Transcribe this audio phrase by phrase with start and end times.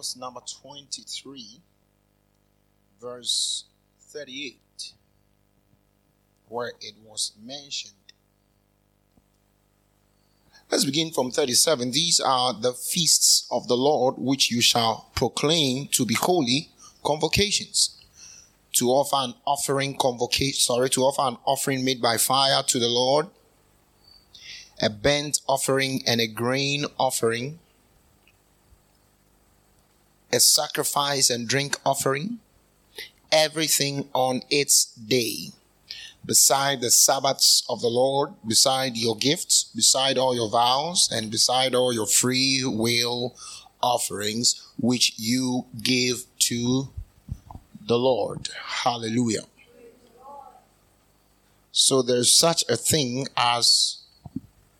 [0.00, 1.60] Leviticus number 23,
[3.00, 3.64] verse
[4.00, 4.92] 38,
[6.48, 7.92] where it was mentioned.
[10.70, 11.90] Let's begin from 37.
[11.90, 16.70] These are the feasts of the Lord which you shall proclaim to be holy
[17.04, 17.96] convocations.
[18.74, 22.88] To offer an offering convocation, sorry, to offer an offering made by fire to the
[22.88, 23.26] Lord,
[24.80, 27.58] a burnt offering and a grain offering,
[30.32, 32.38] a sacrifice and drink offering,
[33.32, 35.52] everything on its day
[36.24, 41.74] beside the Sabbaths of the Lord, beside your gifts, beside all your vows, and beside
[41.74, 43.34] all your free will
[43.82, 46.90] offerings, which you give to
[47.86, 48.48] the Lord.
[48.64, 49.44] Hallelujah.
[51.72, 53.98] So there's such a thing as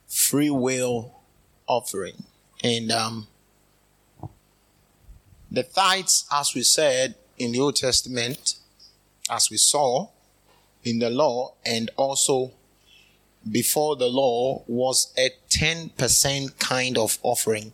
[0.06, 1.14] free will
[1.66, 2.24] offering.
[2.62, 3.28] And um,
[5.50, 8.54] the tithes, as we said in the Old Testament,
[9.28, 10.08] as we saw,
[10.84, 12.52] in the law and also
[13.50, 17.72] before the law was a 10% kind of offering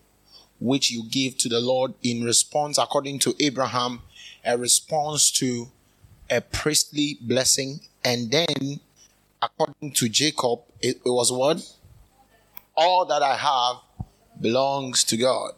[0.58, 4.00] which you give to the Lord in response, according to Abraham,
[4.44, 5.70] a response to
[6.30, 7.80] a priestly blessing.
[8.04, 8.80] And then,
[9.42, 11.60] according to Jacob, it, it was what?
[12.74, 13.76] All that I have
[14.40, 15.52] belongs to God.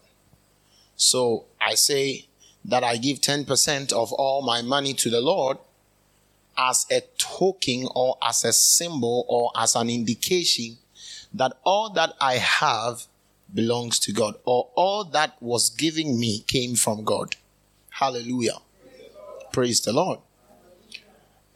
[0.96, 2.26] So I say
[2.64, 5.58] that I give 10% of all my money to the Lord
[6.56, 10.78] as a token or as a symbol or as an indication
[11.32, 13.06] that all that I have
[13.54, 17.36] belongs to God or all that was given me came from God.
[17.90, 18.58] Hallelujah.
[19.52, 20.20] Praise the Lord.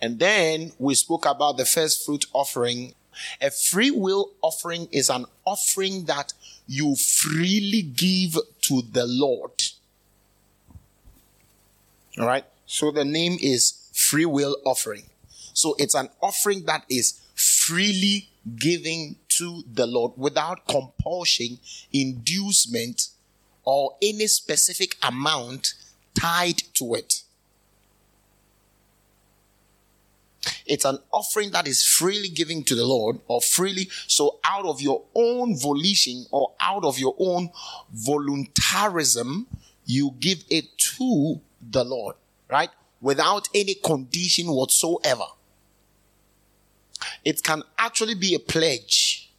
[0.00, 2.94] And then we spoke about the first fruit offering.
[3.40, 6.32] A free will offering is an offering that
[6.66, 9.52] you freely give to the Lord.
[12.18, 12.44] All right.
[12.66, 15.04] So the name is free will offering.
[15.54, 21.58] So it's an offering that is freely giving to the Lord without compulsion,
[21.92, 23.08] inducement,
[23.64, 25.74] or any specific amount
[26.18, 27.22] tied to it.
[30.66, 34.80] It's an offering that is freely giving to the Lord or freely, so out of
[34.80, 37.50] your own volition or out of your own
[37.92, 39.46] voluntarism,
[39.84, 42.16] you give it to the Lord,
[42.50, 42.70] right?
[43.02, 45.26] without any condition whatsoever.
[47.24, 49.30] It can actually be a pledge.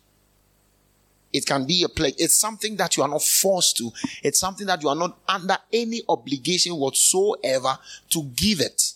[1.31, 2.15] It can be a pledge.
[2.19, 3.89] It's something that you are not forced to.
[4.21, 7.79] It's something that you are not under any obligation whatsoever
[8.11, 8.93] to give it.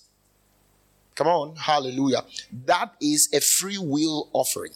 [1.15, 2.23] Come on, hallelujah.
[2.65, 4.73] That is a free will offering.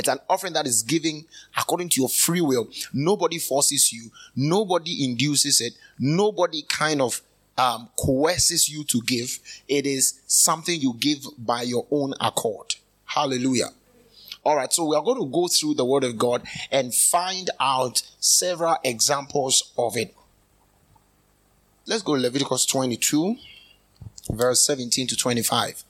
[0.00, 2.70] It's an offering that is given according to your free will.
[2.94, 7.20] Nobody forces you, nobody induces it, nobody kind of
[7.58, 9.38] um, coerces you to give,
[9.68, 12.76] it is something you give by your own accord.
[13.04, 13.68] Hallelujah.
[14.42, 17.50] All right, so we are going to go through the Word of God and find
[17.60, 20.14] out several examples of it.
[21.84, 23.36] Let's go to Leviticus 22,
[24.30, 25.84] verse 17 to 25.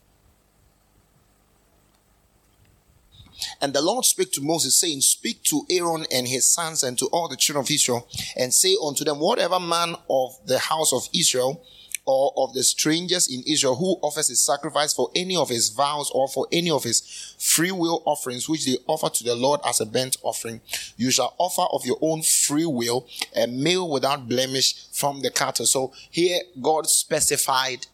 [3.61, 7.07] And the Lord spake to Moses, saying, Speak to Aaron and his sons and to
[7.07, 11.09] all the children of Israel, and say unto them, Whatever man of the house of
[11.15, 11.65] Israel
[12.07, 16.11] or of the strangers in Israel who offers his sacrifice for any of his vows
[16.13, 19.81] or for any of his free will offerings which they offer to the Lord as
[19.81, 20.61] a burnt offering,
[20.97, 23.07] you shall offer of your own free will
[23.37, 25.67] a meal without blemish from the cattle.
[25.67, 27.87] So here God specified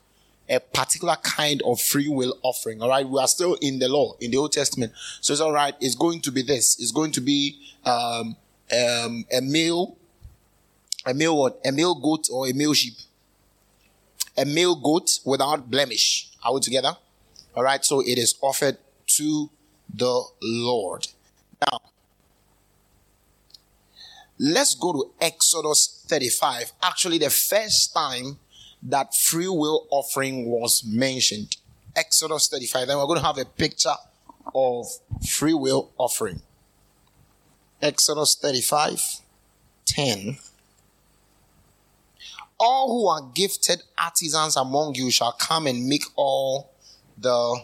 [0.48, 2.81] a particular kind of free will offering.
[2.82, 5.52] All right, we are still in the law in the Old Testament, so it's all
[5.52, 5.75] right.
[5.81, 6.81] It's going to be this.
[6.81, 8.37] It's going to be um,
[8.72, 9.96] um, a male,
[11.04, 11.60] a male what?
[11.64, 12.94] A male goat or a male sheep.
[14.37, 16.31] A male goat without blemish.
[16.44, 16.96] Are we together?
[17.54, 17.84] All right.
[17.84, 18.76] So it is offered
[19.06, 19.50] to
[19.93, 21.08] the Lord.
[21.60, 21.81] Now,
[24.38, 26.72] let's go to Exodus 35.
[26.82, 28.38] Actually, the first time
[28.82, 31.56] that free will offering was mentioned.
[31.94, 32.87] Exodus 35.
[32.87, 33.94] Then we're going to have a picture
[34.55, 34.87] of
[35.28, 36.43] free will offering.
[37.82, 39.20] Exodus 35,
[39.87, 40.38] 10.
[42.58, 46.70] All who are gifted artisans among you shall come and make all
[47.19, 47.61] the.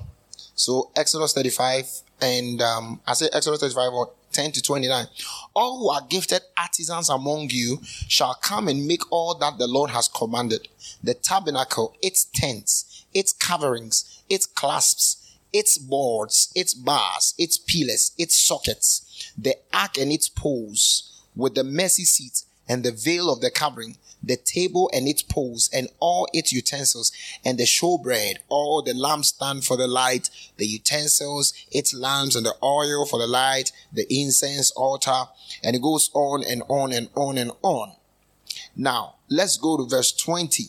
[0.54, 1.86] So Exodus 35
[2.20, 5.06] and um, I say Exodus 35 or 10 to 29.
[5.54, 9.90] All who are gifted artisans among you shall come and make all that the Lord
[9.90, 10.68] has commanded
[11.02, 18.36] the tabernacle, its tents, its coverings, its clasps, its boards, its bars, its pillars, its
[18.36, 23.50] sockets, the ark and its poles, with the mercy seat and the veil of the
[23.50, 27.12] covering, the table and its poles, and all its utensils,
[27.44, 32.54] and the showbread, all the lampstand for the light, the utensils, its lamps, and the
[32.62, 35.24] oil for the light, the incense altar,
[35.62, 37.92] and it goes on and on and on and on.
[38.76, 40.64] Now, let's go to verse 20.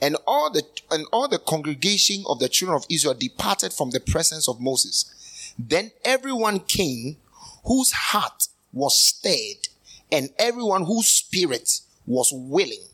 [0.00, 4.00] And all the and all the congregation of the children of Israel departed from the
[4.00, 5.54] presence of Moses.
[5.58, 7.16] Then everyone came
[7.64, 9.68] whose heart was stirred,
[10.10, 11.80] and everyone whose spirit
[12.12, 12.84] was willing,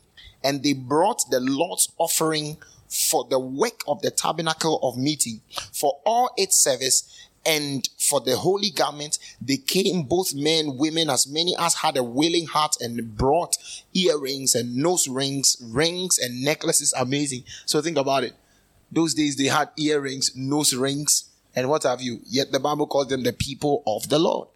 [0.43, 2.57] and they brought the Lord's offering
[2.89, 8.35] for the work of the tabernacle of meeting, for all its service, and for the
[8.35, 9.17] holy garment.
[9.41, 13.57] They came, both men, women, as many as had a willing heart, and brought
[13.93, 16.93] earrings and nose rings, rings and necklaces.
[16.93, 17.43] Amazing.
[17.65, 18.33] So think about it.
[18.91, 21.25] Those days they had earrings, nose rings,
[21.55, 22.21] and what have you.
[22.25, 24.47] Yet the Bible calls them the people of the Lord.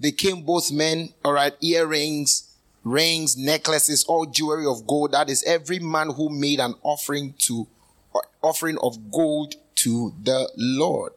[0.00, 2.48] They came both men, all right, earrings,
[2.84, 5.12] rings, necklaces, all jewelry of gold.
[5.12, 7.66] That is every man who made an offering to
[8.14, 11.12] uh, offering of gold to the Lord.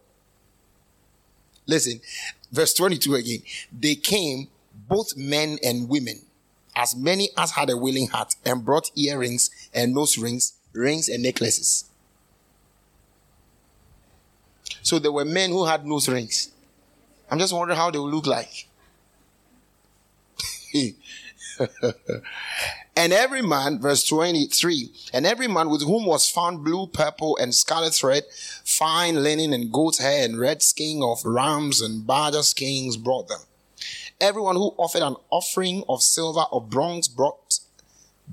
[1.68, 2.02] Listen,
[2.52, 3.40] verse 22 again.
[3.72, 4.48] They came,
[4.88, 6.22] both men and women,
[6.76, 11.24] as many as had a willing heart, and brought earrings and nose rings, rings and
[11.24, 11.86] necklaces.
[14.82, 16.52] So there were men who had nose rings.
[17.30, 18.68] I'm just wondering how they would look like.
[22.96, 27.54] and every man, verse 23, and every man with whom was found blue, purple, and
[27.54, 28.24] scarlet thread,
[28.64, 33.42] fine linen and goat's hair, and red skin of rams and badger skins brought them.
[34.20, 37.60] Everyone who offered an offering of silver or bronze brought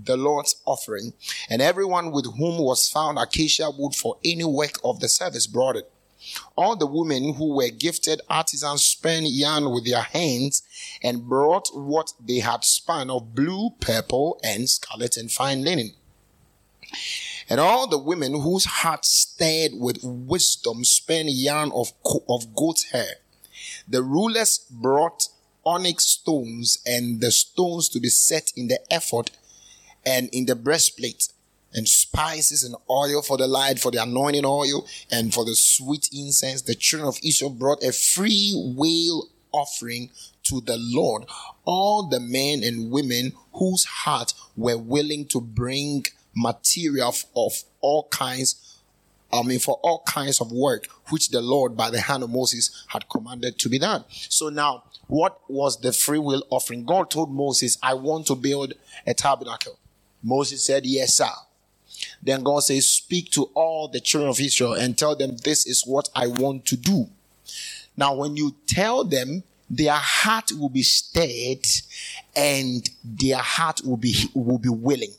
[0.04, 1.12] the Lord's offering,
[1.50, 5.76] and everyone with whom was found acacia wood for any work of the service brought
[5.76, 5.90] it.
[6.56, 10.62] All the women who were gifted artisans spun yarn with their hands
[11.02, 15.92] and brought what they had spun of blue, purple, and scarlet and fine linen.
[17.48, 21.92] And all the women whose hearts stirred with wisdom spun yarn of,
[22.28, 23.14] of goat's hair.
[23.88, 25.28] The rulers brought
[25.64, 29.30] onyx stones and the stones to be set in the ephod
[30.04, 31.28] and in the breastplate
[31.74, 36.08] and spices and oil for the light, for the anointing oil, and for the sweet
[36.12, 36.62] incense.
[36.62, 40.10] The children of Israel brought a free will offering
[40.44, 41.24] to the Lord.
[41.64, 48.64] All the men and women whose hearts were willing to bring material of all kinds
[49.30, 52.86] I mean, for all kinds of work which the Lord, by the hand of Moses,
[52.88, 54.04] had commanded to be done.
[54.08, 56.84] So now, what was the free will offering?
[56.84, 58.72] God told Moses, I want to build
[59.06, 59.78] a tabernacle.
[60.22, 61.28] Moses said, Yes, sir.
[62.22, 65.82] Then God says, Speak to all the children of Israel and tell them, This is
[65.86, 67.08] what I want to do.
[67.96, 71.66] Now, when you tell them, their heart will be stirred
[72.34, 75.12] and their heart will be, will be willing.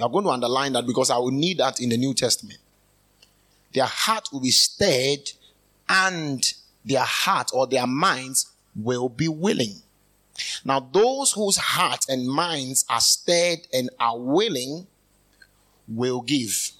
[0.00, 2.60] I'm going to underline that because I will need that in the New Testament.
[3.72, 5.32] Their heart will be stirred
[5.88, 6.52] and
[6.84, 9.74] their heart or their minds will be willing.
[10.64, 14.86] Now, those whose hearts and minds are stirred and are willing
[15.88, 16.72] will give.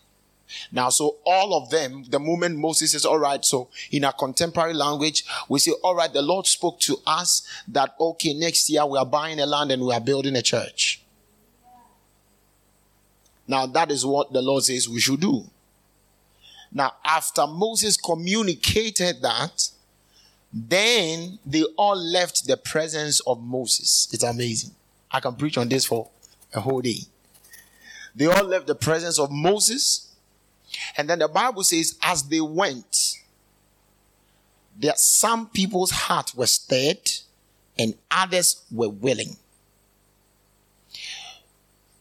[0.72, 4.74] Now, so all of them, the moment Moses says, all right, so in our contemporary
[4.74, 8.98] language, we say, all right, the Lord spoke to us that, okay, next year we
[8.98, 11.02] are buying a land and we are building a church.
[13.46, 15.44] Now, that is what the Lord says we should do.
[16.72, 19.70] Now, after Moses communicated that,
[20.52, 24.08] then they all left the presence of Moses.
[24.12, 24.70] It's amazing.
[25.10, 26.08] I can preach on this for
[26.54, 27.00] a whole day.
[28.18, 30.12] They all left the presence of Moses.
[30.96, 33.14] And then the Bible says, as they went,
[34.76, 37.10] there some people's hearts were stirred
[37.78, 39.36] and others were willing.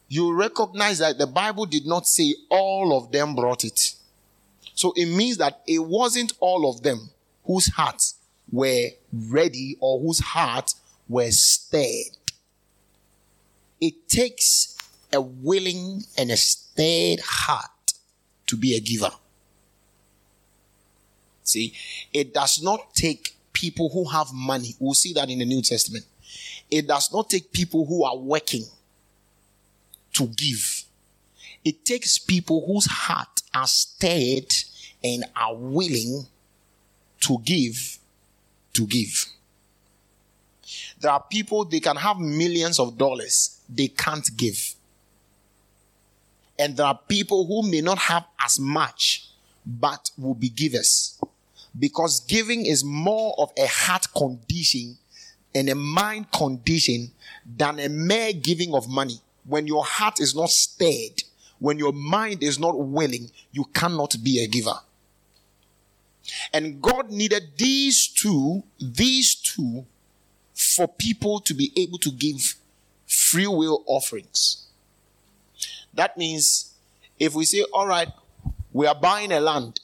[0.08, 3.94] You recognize that the Bible did not say all of them brought it.
[4.74, 7.10] So it means that it wasn't all of them
[7.44, 8.16] whose hearts
[8.50, 12.16] were ready or whose hearts were stirred.
[13.80, 14.77] It takes
[15.12, 17.92] a willing and a stirred heart
[18.46, 19.10] to be a giver.
[21.42, 21.72] See,
[22.12, 24.74] it does not take people who have money.
[24.78, 26.04] We'll see that in the New Testament.
[26.70, 28.64] It does not take people who are working
[30.14, 30.84] to give.
[31.64, 34.52] It takes people whose heart are stirred
[35.02, 36.26] and are willing
[37.20, 37.98] to give,
[38.74, 39.26] to give.
[41.00, 44.74] There are people, they can have millions of dollars, they can't give.
[46.58, 49.28] And there are people who may not have as much,
[49.64, 51.20] but will be givers.
[51.78, 54.98] Because giving is more of a heart condition
[55.54, 57.12] and a mind condition
[57.56, 59.20] than a mere giving of money.
[59.44, 61.22] When your heart is not stirred,
[61.58, 64.78] when your mind is not willing, you cannot be a giver.
[66.52, 69.86] And God needed these two, these two,
[70.54, 72.56] for people to be able to give
[73.06, 74.67] free will offerings.
[75.94, 76.74] That means
[77.18, 78.08] if we say, all right,
[78.72, 79.80] we are buying a land,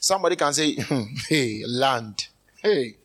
[0.00, 0.76] somebody can say,
[1.28, 2.28] hey, land.
[2.62, 2.96] Hey,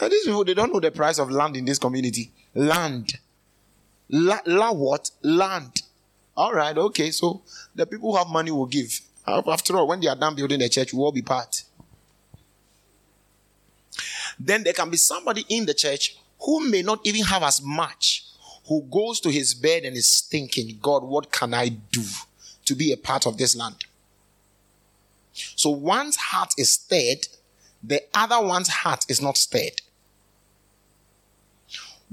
[0.00, 2.30] uh, these people, they don't know the price of land in this community.
[2.54, 3.18] Land.
[4.08, 5.10] La, la what?
[5.22, 5.82] Land.
[6.36, 7.10] All right, okay.
[7.10, 7.42] So
[7.74, 9.00] the people who have money will give.
[9.26, 11.64] After all, when they are done building the church, we will all be part.
[14.38, 18.24] Then there can be somebody in the church who may not even have as much,
[18.70, 22.04] who goes to his bed and is thinking, God, what can I do
[22.66, 23.84] to be a part of this land?
[25.32, 27.26] So one's heart is stirred,
[27.82, 29.82] the other one's heart is not stirred.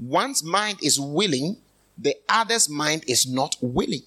[0.00, 1.58] One's mind is willing,
[1.96, 4.02] the other's mind is not willing.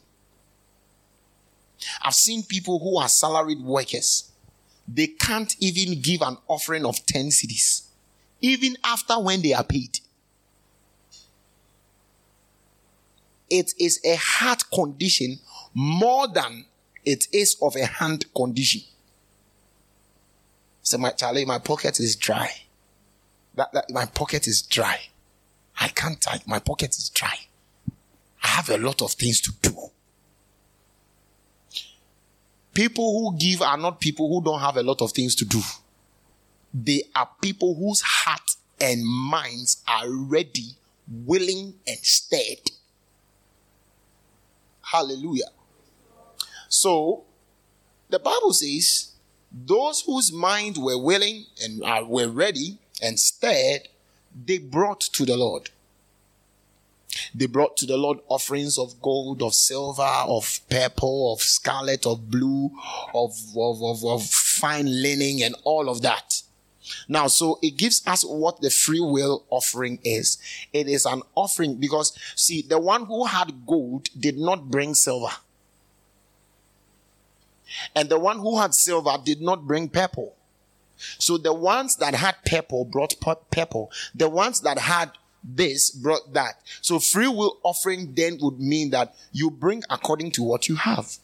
[2.02, 4.30] I've seen people who are salaried workers.
[4.90, 7.84] They can't even give an offering of 10 cedis,
[8.42, 10.01] even after when they are paid.
[13.52, 15.38] It is a heart condition
[15.74, 16.66] more than
[17.04, 18.82] it is of a hand condition.
[20.82, 22.50] So my Charlie, my pocket is dry.
[23.56, 25.02] That, that my pocket is dry.
[25.80, 26.48] I can't type.
[26.48, 27.36] My pocket is dry.
[28.42, 29.76] I have a lot of things to do.
[32.74, 35.62] People who give are not people who don't have a lot of things to do.
[36.74, 40.76] They are people whose heart and minds are ready,
[41.26, 42.72] willing, and stirred.
[44.92, 45.52] Hallelujah.
[46.68, 47.24] So,
[48.10, 49.12] the Bible says,
[49.50, 53.88] those whose minds were willing and uh, were ready and stirred,
[54.46, 55.70] they brought to the Lord.
[57.34, 62.30] They brought to the Lord offerings of gold, of silver, of purple, of scarlet, of
[62.30, 62.72] blue,
[63.14, 66.42] of, of, of, of fine linen, and all of that.
[67.08, 70.38] Now, so it gives us what the free will offering is.
[70.74, 75.34] It is an offering because, see, the one who had gold did not bring silver.
[77.96, 80.36] And the one who had silver did not bring purple.
[81.18, 83.16] So the ones that had purple brought
[83.52, 83.92] purple.
[84.14, 85.12] The ones that had
[85.44, 86.62] this brought that.
[86.82, 91.18] So free will offering then would mean that you bring according to what you have.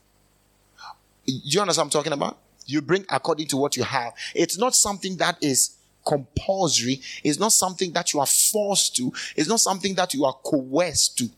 [1.26, 2.38] You understand what I'm talking about?
[2.68, 4.14] You bring according to what you have.
[4.36, 7.02] It's not something that is compulsory.
[7.24, 9.12] It's not something that you are forced to.
[9.36, 11.30] It's not something that you are coerced to.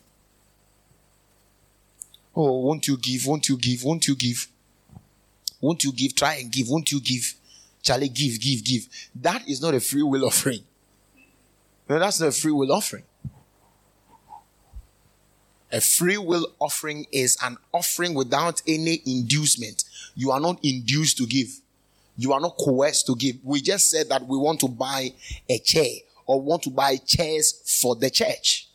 [2.36, 3.26] Oh, won't you give?
[3.26, 3.84] Won't you give?
[3.84, 4.48] Won't you give?
[5.62, 6.16] Won't you give?
[6.16, 6.70] Try and give.
[6.70, 7.34] Won't you give?
[7.82, 8.88] Charlie, give, give, give.
[9.16, 10.62] That is not a free will offering.
[11.88, 13.04] No, that's not a free will offering.
[15.72, 19.84] A free will offering is an offering without any inducement.
[20.20, 21.48] You are not induced to give.
[22.18, 23.38] You are not coerced to give.
[23.42, 25.14] We just said that we want to buy
[25.48, 25.94] a chair
[26.26, 28.68] or want to buy chairs for the church.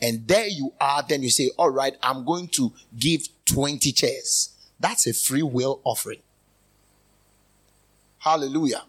[0.00, 4.56] And there you are, then you say, All right, I'm going to give 20 chairs.
[4.80, 6.18] That's a free will offering.
[8.18, 8.82] Hallelujah.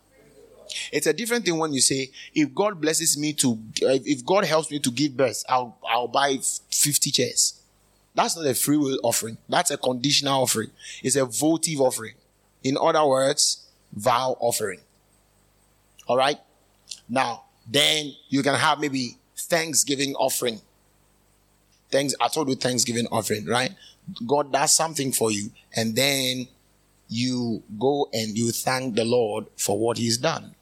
[0.92, 4.72] It's a different thing when you say, if God blesses me to, if God helps
[4.72, 6.40] me to give birth, I'll, I'll buy
[6.72, 7.62] 50 chairs.
[8.15, 9.38] That's not a free will offering.
[9.50, 10.70] That's a conditional offering.
[11.01, 12.13] It's a votive offering.
[12.63, 14.79] In other words, vow offering.
[16.08, 16.38] All right.
[17.10, 20.62] Now, then you can have maybe Thanksgiving offering.
[21.91, 23.72] Thanks, I told you Thanksgiving offering, right?
[24.25, 26.48] God does something for you, and then
[27.08, 30.55] you go and you thank the Lord for what He's done.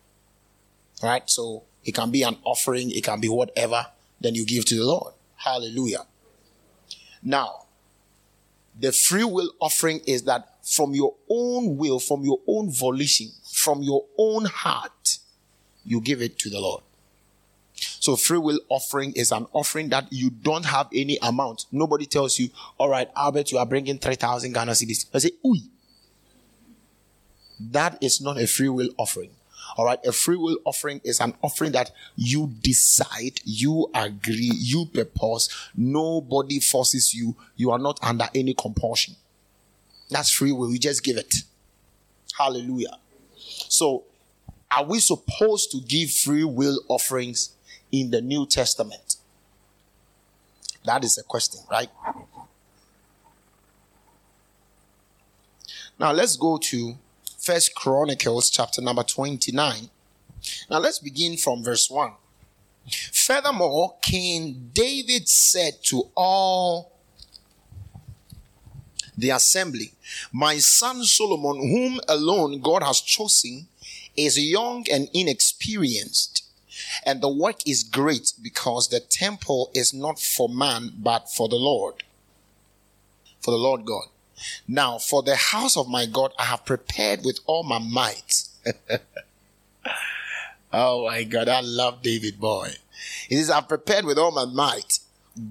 [1.01, 1.23] Right?
[1.27, 3.87] So it can be an offering, it can be whatever,
[4.19, 5.13] then you give to the Lord.
[5.37, 6.05] Hallelujah.
[7.23, 7.65] Now,
[8.79, 13.81] the free will offering is that from your own will, from your own volition, from
[13.81, 15.19] your own heart,
[15.83, 16.83] you give it to the Lord.
[17.73, 21.65] So free will offering is an offering that you don't have any amount.
[21.71, 25.05] Nobody tells you, all right, Albert, you are bringing 3,000 Ghana cedis.
[25.13, 25.55] I say, ooh.
[27.59, 29.31] That is not a free will offering.
[29.81, 29.97] All right.
[30.05, 35.49] A free will offering is an offering that you decide, you agree, you purpose.
[35.75, 37.35] Nobody forces you.
[37.55, 39.15] You are not under any compulsion.
[40.11, 40.71] That's free will.
[40.71, 41.33] You just give it.
[42.37, 42.99] Hallelujah.
[43.69, 44.03] So,
[44.69, 47.55] are we supposed to give free will offerings
[47.91, 49.15] in the New Testament?
[50.85, 51.89] That is a question, right?
[55.97, 56.95] Now let's go to
[57.41, 59.89] First Chronicles chapter number 29.
[60.69, 62.11] Now let's begin from verse 1.
[63.11, 66.91] Furthermore, King David said to all
[69.17, 69.93] the assembly,
[70.31, 73.67] My son Solomon, whom alone God has chosen,
[74.15, 76.43] is young and inexperienced,
[77.03, 81.55] and the work is great because the temple is not for man but for the
[81.55, 82.03] Lord,
[83.39, 84.09] for the Lord God.
[84.67, 88.43] Now, for the house of my God, I have prepared with all my might.
[90.73, 92.73] oh my God, I love David boy.
[93.27, 94.99] He says, I've prepared with all my might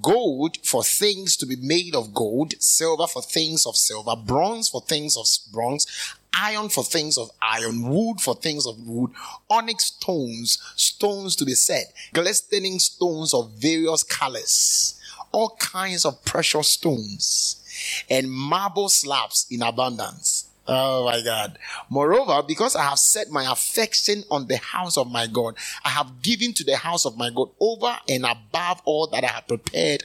[0.02, 4.80] gold for things to be made of gold, silver for things of silver, bronze for
[4.82, 5.86] things of bronze,
[6.34, 9.10] iron for things of iron, wood for things of wood,
[9.48, 15.00] onyx stones, stones to be set, glistening stones of various colors,
[15.32, 17.59] all kinds of precious stones,
[18.08, 20.48] and marble slabs in abundance.
[20.66, 21.58] Oh my God.
[21.88, 26.22] Moreover, because I have set my affection on the house of my God, I have
[26.22, 30.04] given to the house of my God over and above all that I have prepared.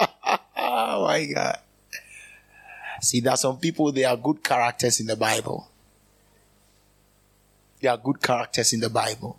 [0.56, 1.58] oh my God.
[3.02, 5.68] See, there are some people, they are good characters in the Bible.
[7.80, 9.38] They are good characters in the Bible.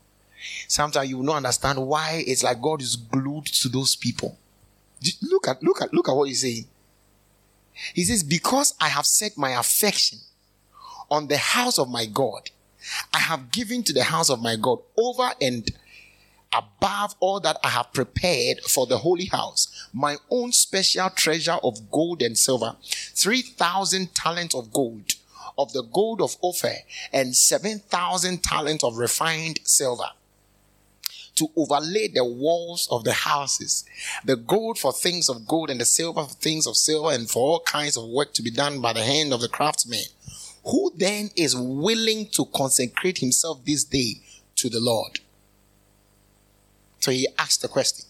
[0.68, 4.38] Sometimes you will not understand why it's like God is glued to those people.
[5.22, 6.66] Look at, look at, look at what he's saying.
[7.94, 10.20] He says, Because I have set my affection
[11.10, 12.50] on the house of my God,
[13.14, 15.70] I have given to the house of my God over and
[16.52, 21.90] above all that I have prepared for the holy house, my own special treasure of
[21.90, 25.14] gold and silver, 3,000 talents of gold,
[25.58, 26.80] of the gold of Ophir,
[27.12, 30.10] and 7,000 talents of refined silver
[31.36, 33.86] to overlay the walls of the houses,
[34.24, 37.40] the gold for things of gold and the silver for things of silver, and for
[37.40, 40.04] all kinds of work to be done by the hand of the craftsman.
[40.66, 44.22] Who then is willing to consecrate himself this day
[44.56, 45.20] to the Lord?
[47.00, 48.06] So he asked the question.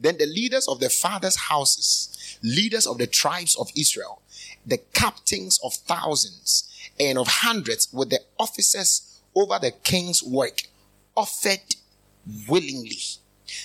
[0.00, 4.20] Then the leaders of the fathers' houses, leaders of the tribes of Israel,
[4.66, 10.62] the captains of thousands and of hundreds, with the officers over the king's work,
[11.16, 11.76] offered
[12.48, 12.98] willingly.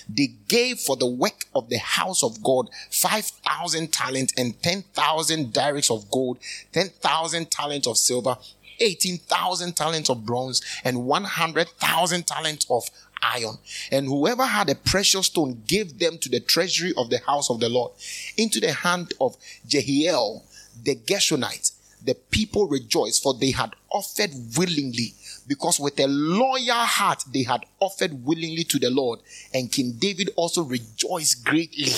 [0.08, 5.90] They gave for the work of the house of God 5,000 talents and 10,000 darics
[5.90, 6.38] of gold,
[6.72, 8.36] 10,000 talents of silver,
[8.80, 12.84] 18,000 talents of bronze, and 100,000 talents of
[13.22, 13.56] iron.
[13.90, 17.60] And whoever had a precious stone gave them to the treasury of the house of
[17.60, 17.92] the Lord,
[18.36, 20.44] into the hand of Jehiel
[20.84, 21.72] the Gershonite.
[22.04, 25.14] The people rejoiced, for they had offered willingly
[25.48, 29.20] because with a loyal heart they had offered willingly to the Lord,
[29.54, 31.90] and King David also rejoiced greatly.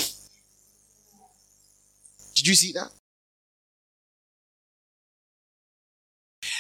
[2.37, 2.91] Did you see that?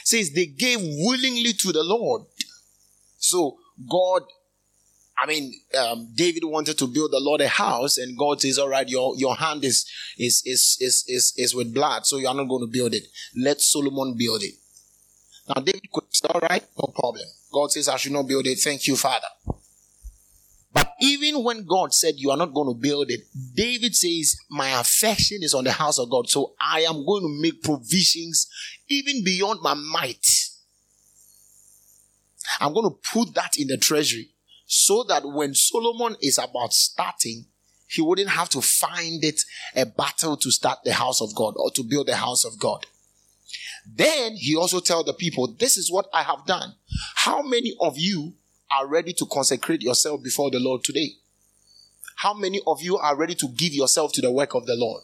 [0.04, 2.22] Says they gave willingly to the Lord.
[3.18, 4.22] So God,
[5.18, 8.68] I mean, um, David wanted to build the Lord a house, and God says, "All
[8.68, 9.86] right, your your hand is
[10.18, 13.04] is is is is, is with blood, so you are not going to build it.
[13.36, 14.54] Let Solomon build it."
[15.54, 17.24] Now, David could say, All right, no problem.
[17.52, 18.60] God says, I should not build it.
[18.60, 19.26] Thank you, Father.
[20.72, 23.20] But even when God said, You are not going to build it,
[23.54, 26.28] David says, My affection is on the house of God.
[26.28, 28.48] So I am going to make provisions
[28.88, 30.24] even beyond my might.
[32.60, 34.30] I'm going to put that in the treasury
[34.66, 37.46] so that when Solomon is about starting,
[37.88, 39.42] he wouldn't have to find it
[39.74, 42.86] a battle to start the house of God or to build the house of God.
[43.86, 46.74] Then he also tell the people, this is what I have done.
[47.16, 48.34] How many of you
[48.70, 51.14] are ready to consecrate yourself before the Lord today?
[52.16, 55.02] How many of you are ready to give yourself to the work of the Lord?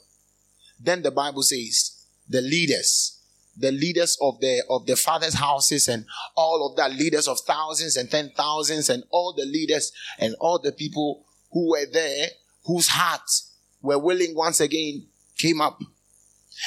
[0.78, 3.18] Then the Bible says, the leaders,
[3.56, 6.04] the leaders of the of the fathers' houses and
[6.36, 10.58] all of that, leaders of thousands and ten thousands, and all the leaders and all
[10.58, 12.26] the people who were there,
[12.66, 15.06] whose hearts were willing once again,
[15.38, 15.80] came up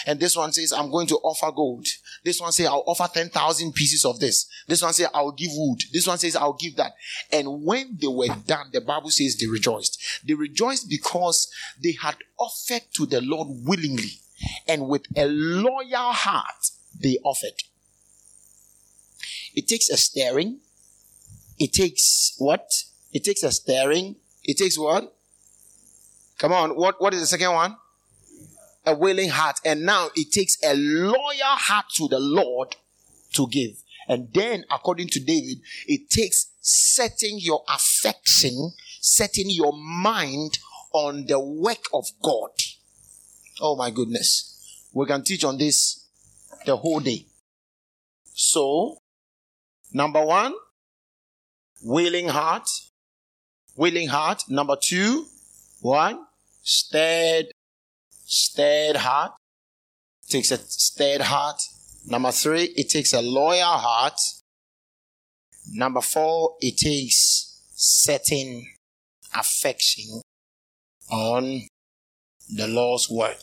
[0.05, 1.87] and this one says, I'm going to offer gold.
[2.23, 4.47] This one says, I'll offer 10,000 pieces of this.
[4.67, 5.81] This one says, I'll give wood.
[5.91, 6.93] This one says, I'll give that.
[7.31, 10.21] And when they were done, the Bible says they rejoiced.
[10.25, 14.21] They rejoiced because they had offered to the Lord willingly
[14.67, 17.63] and with a loyal heart, they offered.
[19.55, 20.59] It takes a stirring.
[21.57, 22.69] It takes what?
[23.11, 24.15] It takes a stirring.
[24.43, 25.13] It takes what?
[26.37, 26.75] Come on.
[26.75, 27.75] What, what is the second one?
[28.89, 29.59] A willing heart.
[29.63, 32.75] And now it takes a loyal heart to the Lord
[33.33, 33.83] to give.
[34.07, 38.71] And then, according to David, it takes setting your affection,
[39.01, 40.57] setting your mind
[40.93, 42.49] on the work of God.
[43.61, 44.87] Oh my goodness.
[44.93, 46.07] We can teach on this
[46.65, 47.27] the whole day.
[48.33, 48.97] So,
[49.93, 50.53] number one,
[51.83, 52.67] willing heart.
[53.75, 54.43] Willing heart.
[54.49, 55.25] Number two,
[55.81, 56.25] one,
[56.63, 57.47] stirred,
[58.29, 59.31] stirred heart.
[60.29, 61.59] takes a stirred heart.
[62.05, 64.19] Number three, it takes a loyal heart.
[65.71, 68.67] Number four, it takes setting
[69.35, 70.21] affection
[71.11, 71.61] on
[72.55, 73.41] the Lord's work.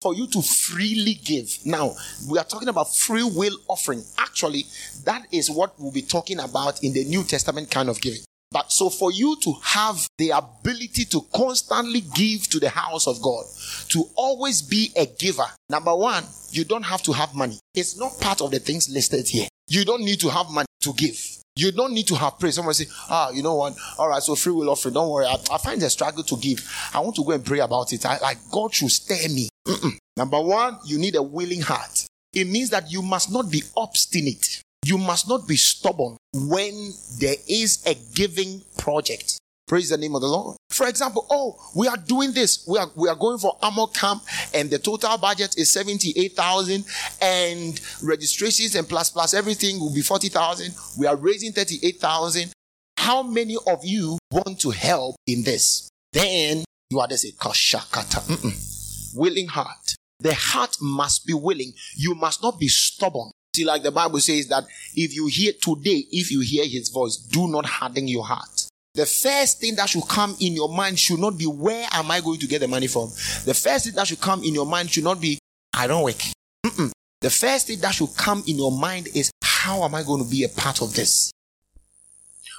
[0.00, 1.58] For you to freely give.
[1.64, 1.94] Now,
[2.28, 4.02] we are talking about free will offering.
[4.18, 4.64] Actually,
[5.04, 8.22] that is what we'll be talking about in the New Testament kind of giving.
[8.52, 13.20] But so for you to have the ability to constantly give to the house of
[13.22, 13.44] God,
[13.88, 17.58] to always be a giver, number one, you don't have to have money.
[17.74, 19.48] It's not part of the things listed here.
[19.68, 21.18] You don't need to have money to give.
[21.54, 22.52] You don't need to have prayer.
[22.52, 23.76] Someone say, ah, you know what?
[23.98, 24.94] All right, so free will offering.
[24.94, 25.26] Don't worry.
[25.26, 26.66] I, I find a struggle to give.
[26.94, 28.04] I want to go and pray about it.
[28.06, 29.48] I, like God should stir me.
[29.66, 29.92] Mm-mm.
[30.16, 32.06] Number one, you need a willing heart.
[32.32, 34.62] It means that you must not be obstinate.
[34.84, 39.38] You must not be stubborn when there is a giving project.
[39.68, 40.56] Praise the name of the Lord.
[40.70, 42.66] For example, oh, we are doing this.
[42.68, 46.84] We are we are going for armor camp, and the total budget is seventy-eight thousand,
[47.22, 50.74] and registrations and plus plus everything will be forty thousand.
[50.98, 52.52] We are raising thirty-eight thousand.
[52.96, 55.88] How many of you want to help in this?
[56.12, 59.16] Then you are just a kashakata.
[59.16, 59.94] Willing heart.
[60.18, 61.72] The heart must be willing.
[61.96, 63.30] You must not be stubborn.
[63.54, 64.64] See, like the Bible says that
[64.96, 68.66] if you hear today, if you hear his voice, do not harden your heart.
[68.94, 72.20] The first thing that should come in your mind should not be where am I
[72.20, 73.08] going to get the money from?
[73.44, 75.38] The first thing that should come in your mind should not be
[75.74, 76.22] I don't work.
[76.64, 76.92] Mm-mm.
[77.20, 80.30] The first thing that should come in your mind is how am I going to
[80.30, 81.30] be a part of this?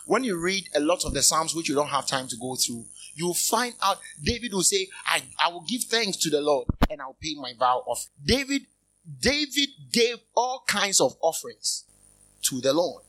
[0.06, 2.56] When you read a lot of the Psalms, which you don't have time to go
[2.56, 6.67] through, you'll find out David will say, I, I will give thanks to the Lord
[6.89, 8.08] and I'll pay my vow off.
[8.23, 8.63] David
[9.20, 11.84] David gave all kinds of offerings
[12.44, 13.04] to the Lord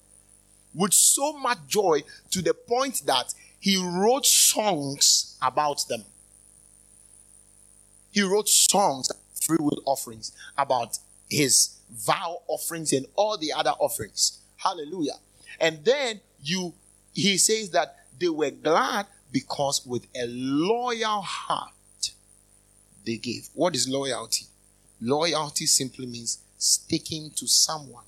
[0.74, 6.04] with so much joy to the point that he wrote songs about them.
[8.10, 14.40] He wrote songs, free will offerings, about his vow offerings and all the other offerings.
[14.56, 15.14] Hallelujah.
[15.60, 16.74] And then you
[17.12, 21.70] he says that they were glad because with a loyal heart
[23.06, 23.48] they gave.
[23.54, 24.46] What is loyalty?
[25.04, 28.04] Loyalty simply means sticking to someone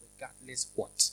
[0.00, 1.10] regardless what.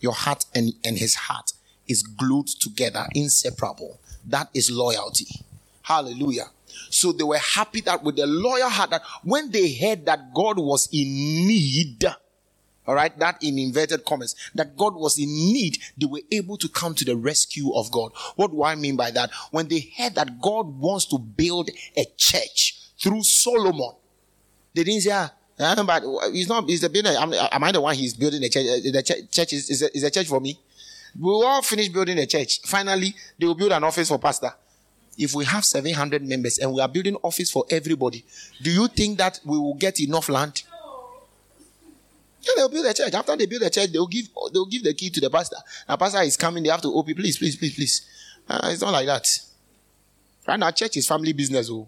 [0.00, 1.52] Your heart and, and his heart
[1.86, 4.00] is glued together, inseparable.
[4.26, 5.26] That is loyalty.
[5.82, 6.46] Hallelujah.
[6.88, 10.58] So they were happy that with a loyal heart that when they heard that God
[10.58, 12.06] was in need,
[12.86, 16.68] all right, that in inverted commas, that God was in need, they were able to
[16.68, 18.12] come to the rescue of God.
[18.36, 19.30] What do I mean by that?
[19.50, 23.92] When they heard that God wants to build a church, through Solomon.
[24.74, 27.10] They didn't say, ah, but he's not, he's the builder.
[27.10, 28.66] Am, I the one he's building the church?
[28.66, 30.58] Uh, the church is, is, a, is a church for me.
[31.18, 32.60] We will all finish building a church.
[32.62, 34.52] Finally, they will build an office for pastor.
[35.18, 38.24] If we have 700 members and we are building office for everybody,
[38.62, 40.62] do you think that we will get enough land?
[42.40, 43.12] Yeah, they'll build a church.
[43.12, 45.58] After they build a church, they'll give they'll give the key to the pastor.
[45.86, 48.08] And pastor is coming, they have to open, please, please, please, please.
[48.48, 49.28] Uh, it's not like that.
[50.48, 51.68] Right now, church is family business.
[51.70, 51.86] Oh.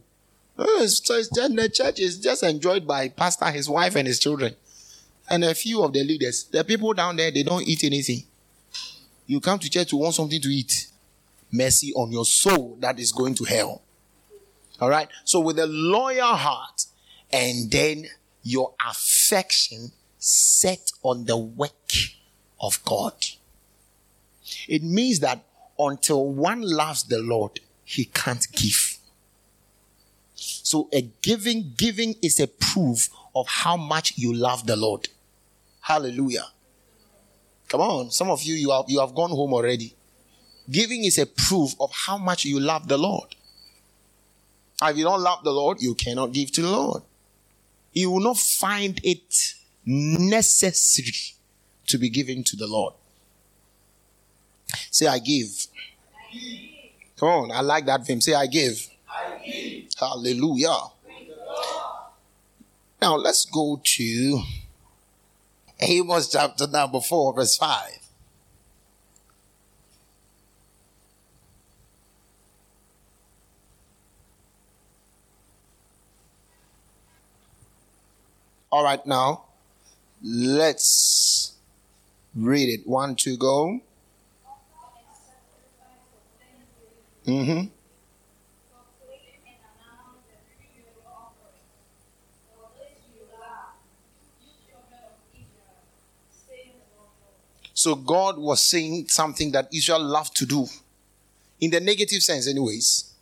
[0.56, 4.54] So the church is just enjoyed by pastor, his wife, and his children,
[5.28, 6.44] and a few of the leaders.
[6.44, 8.22] The people down there, they don't eat anything.
[9.26, 10.88] You come to church to want something to eat.
[11.50, 13.82] Mercy on your soul that is going to hell.
[14.80, 15.08] All right.
[15.24, 16.86] So with a loyal heart,
[17.32, 18.06] and then
[18.42, 21.92] your affection set on the work
[22.60, 23.14] of God.
[24.68, 25.44] It means that
[25.78, 28.93] until one loves the Lord, he can't give.
[30.74, 35.08] So a giving, giving is a proof of how much you love the Lord.
[35.80, 36.46] Hallelujah.
[37.68, 39.94] Come on, some of you you have you have gone home already.
[40.68, 43.36] Giving is a proof of how much you love the Lord.
[44.82, 47.04] If you don't love the Lord, you cannot give to the Lord.
[47.92, 49.54] You will not find it
[49.86, 51.36] necessary
[51.86, 52.94] to be given to the Lord.
[54.90, 55.68] Say, I give.
[57.16, 58.20] Come on, I like that film.
[58.20, 58.90] Say, I give.
[59.98, 60.76] Hallelujah.
[63.00, 64.42] Now let's go to
[65.80, 68.04] Amos chapter number 4, verse 5.
[78.70, 79.44] All right, now
[80.20, 81.52] let's
[82.34, 82.88] read it.
[82.88, 83.80] One, two, go.
[87.24, 87.73] Mm-hmm.
[97.84, 100.66] So God was saying something that Israel loved to do.
[101.60, 103.12] In the negative sense, anyways.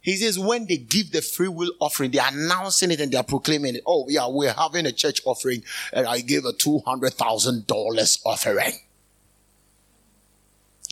[0.00, 3.74] He says when they give the free will offering, they're announcing it and they're proclaiming
[3.74, 3.82] it.
[3.88, 8.72] Oh, yeah, we're having a church offering and I gave a $200,000 offering.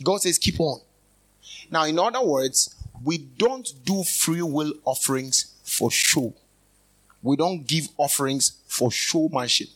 [0.02, 0.80] God says, keep on.
[1.70, 6.34] Now, in other words, we don't do free will offerings for show.
[7.22, 9.68] We don't give offerings for showmanship.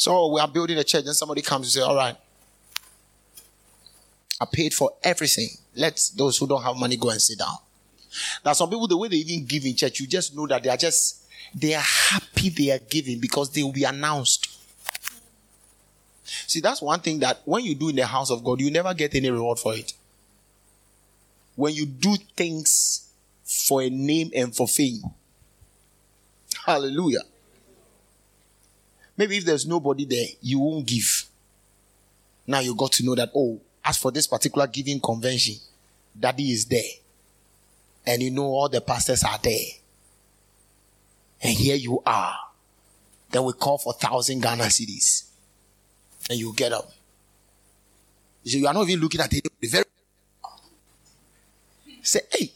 [0.00, 2.16] So we are building a church, and somebody comes and say, All right,
[4.40, 5.50] I paid for everything.
[5.76, 7.56] Let those who don't have money go and sit down.
[8.42, 10.70] Now, some people, the way they even give in church, you just know that they
[10.70, 14.48] are just, they are happy they are giving because they will be announced.
[16.46, 18.94] See, that's one thing that when you do in the house of God, you never
[18.94, 19.92] get any reward for it.
[21.56, 23.06] When you do things
[23.44, 25.02] for a name and for fame.
[26.64, 27.20] Hallelujah.
[29.20, 31.26] Maybe if there's nobody there, you won't give.
[32.46, 35.56] Now you got to know that, oh, as for this particular giving convention,
[36.18, 36.80] daddy is there
[38.06, 39.66] and you know all the pastors are there.
[41.42, 42.34] And here you are.
[43.30, 45.28] Then we call for thousand Ghana cedis.
[46.30, 46.90] And you get up.
[48.46, 49.46] So you are not even looking at it.
[49.62, 49.84] Very
[52.00, 52.52] say, hey,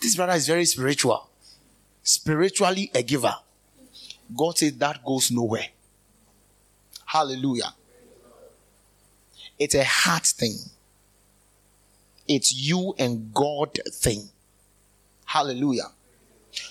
[0.00, 1.30] this brother is very spiritual.
[2.02, 3.36] Spiritually a giver.
[4.36, 5.68] God says that goes nowhere.
[7.12, 7.74] Hallelujah.
[9.58, 10.56] It's a heart thing.
[12.26, 14.30] It's you and God thing.
[15.26, 15.90] Hallelujah.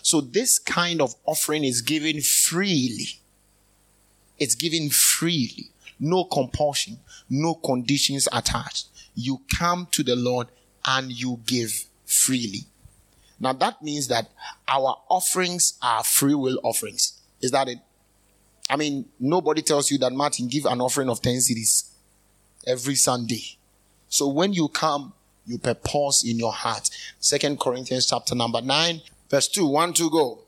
[0.01, 3.19] So this kind of offering is given freely.
[4.39, 5.69] It's given freely.
[5.99, 6.97] No compulsion,
[7.29, 8.87] no conditions attached.
[9.13, 10.47] You come to the Lord
[10.83, 12.61] and you give freely.
[13.39, 14.31] Now that means that
[14.67, 17.21] our offerings are free will offerings.
[17.43, 17.77] Is that it?
[18.71, 21.89] I mean, nobody tells you that Martin give an offering of 10 cedis
[22.65, 23.57] every Sunday.
[24.07, 25.11] So when you come,
[25.45, 26.89] you purpose in your heart.
[27.19, 29.67] Second Corinthians chapter number 9, verse 2.
[29.67, 30.39] 1 2 go.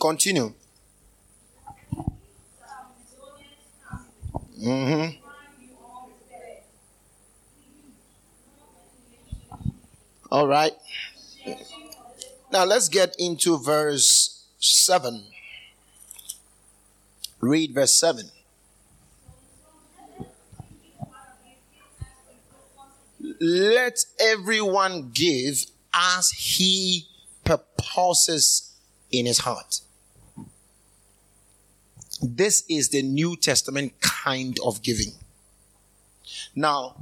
[0.00, 0.54] Continue.
[4.60, 5.16] Mm-hmm.
[10.30, 10.72] All right.
[12.52, 15.24] Now let's get into verse 7.
[17.40, 18.30] Read verse 7.
[23.40, 27.06] Let everyone give as he
[27.44, 28.74] purposes
[29.10, 29.80] in his heart.
[32.20, 35.12] This is the New Testament kind of giving.
[36.54, 36.96] Now,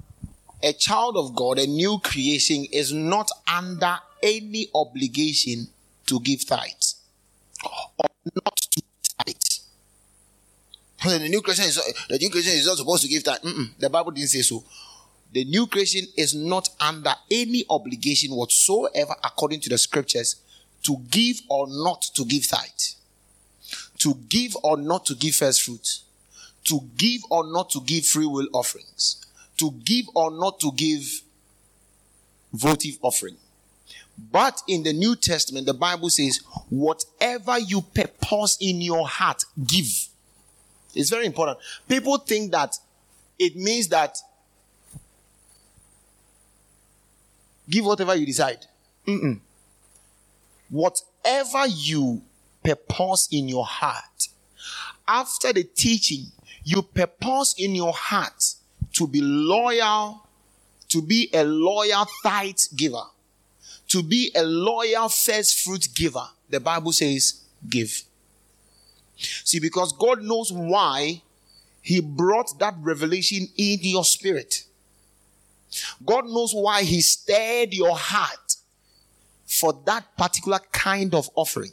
[0.63, 5.69] a child of God, a new creation, is not under any obligation
[6.07, 6.97] to give tithes
[7.99, 8.09] or
[8.45, 8.83] not to
[9.25, 9.37] tithe.
[11.21, 13.43] The new creation is the new creation is not supposed to give tithes.
[13.79, 14.65] The Bible didn't say so.
[15.33, 20.37] The new creation is not under any obligation whatsoever, according to the scriptures,
[20.83, 22.96] to give or not to give tithes
[23.99, 26.01] to give or not to give first fruit,
[26.65, 29.25] to give or not to give free will offerings,
[29.57, 31.23] to give or not to give
[32.53, 33.37] votive offering.
[34.33, 40.09] But in the New Testament, the Bible says, whatever you purpose in your heart, give.
[40.95, 41.59] It's very important.
[41.87, 42.77] People think that
[43.39, 44.17] it means that
[47.69, 48.65] give whatever you decide.
[49.07, 49.41] Mm-mm.
[50.71, 52.23] Whatever you
[52.67, 54.29] purpose in your heart.
[55.07, 56.27] After the teaching,
[56.65, 58.55] you purpose in your heart
[58.95, 60.27] to be loyal,
[60.89, 63.05] to be a loyal tithe giver,
[63.89, 66.27] to be a loyal first fruit giver.
[66.51, 68.03] The Bible says, give.
[69.17, 71.23] See, because God knows why
[71.83, 74.65] He brought that revelation in your spirit.
[76.05, 78.57] God knows why He stirred your heart
[79.47, 81.71] for that particular kind of offering.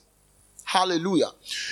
[0.63, 1.29] Hallelujah.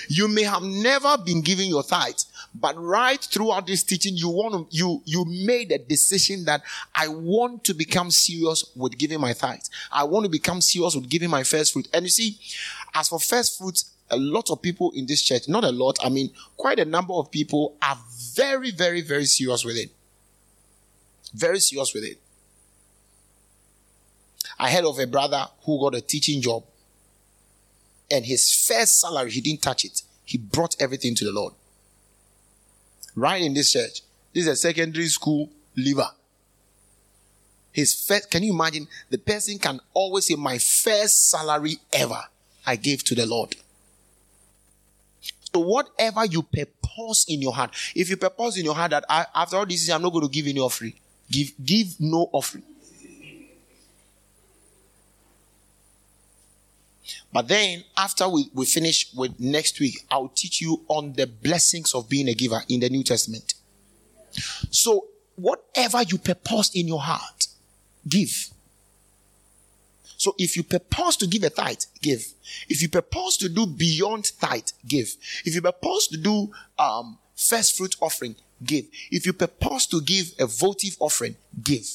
[0.10, 2.20] You may have never been giving your tithe,
[2.54, 6.62] but right throughout this teaching, you want to, you, you made a decision that
[6.94, 9.64] I want to become serious with giving my tithe.
[9.92, 11.88] I want to become serious with giving my first fruit.
[11.94, 12.38] And you see,
[12.94, 16.10] as for first fruits, a lot of people in this church, not a lot, I
[16.10, 17.98] mean, quite a number of people are
[18.36, 19.90] very, very, very serious with it.
[21.34, 22.20] Very serious with it.
[24.60, 26.64] I heard of a brother who got a teaching job,
[28.12, 30.02] and his first salary, he didn't touch it.
[30.26, 31.54] He brought everything to the Lord.
[33.15, 34.02] Right in this church.
[34.34, 36.10] This is a secondary school leaver.
[37.71, 38.88] His first, can you imagine?
[39.10, 42.21] The person can always say, My first salary ever
[42.65, 43.56] I gave to the Lord.
[45.54, 49.26] So whatever you purpose in your heart, if you purpose in your heart that I,
[49.36, 50.93] after all this, I'm not going to give any offering,
[51.30, 52.63] give give no offering.
[57.34, 61.94] But then after we, we finish with next week, I'll teach you on the blessings
[61.94, 63.54] of being a giver in the New Testament.
[64.70, 67.48] So whatever you purpose in your heart,
[68.08, 68.50] give.
[70.18, 72.24] So if you purpose to give a tithe, give.
[72.70, 75.16] If you purpose to do beyond tithe, give.
[75.46, 78.86] If you purpose to do um, first fruit offering, give.
[79.12, 81.88] If you purpose to give a votive offering, give.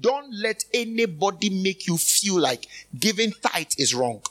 [0.00, 2.66] Don't let anybody make you feel like
[2.98, 4.22] giving tithe is wrong.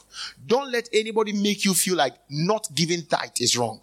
[0.46, 3.82] Don't let anybody make you feel like not giving tithe is wrong.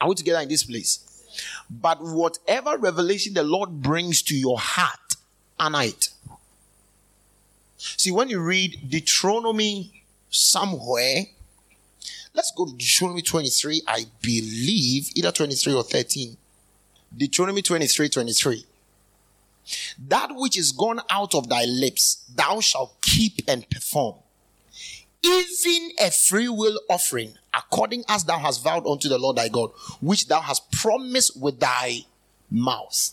[0.00, 1.00] Are we together in this place?
[1.70, 5.16] But whatever revelation the Lord brings to your heart,
[5.58, 6.08] honor it.
[7.76, 11.26] See, when you read Deuteronomy somewhere,
[12.36, 16.36] let's go to Deuteronomy 23, I believe, either 23 or 13.
[17.16, 18.64] Deuteronomy 23 23.
[20.08, 24.16] That which is gone out of thy lips, thou shalt keep and perform.
[25.24, 29.70] Even a free will offering, according as thou hast vowed unto the Lord thy God,
[30.00, 32.00] which thou hast promised with thy
[32.50, 33.12] mouth.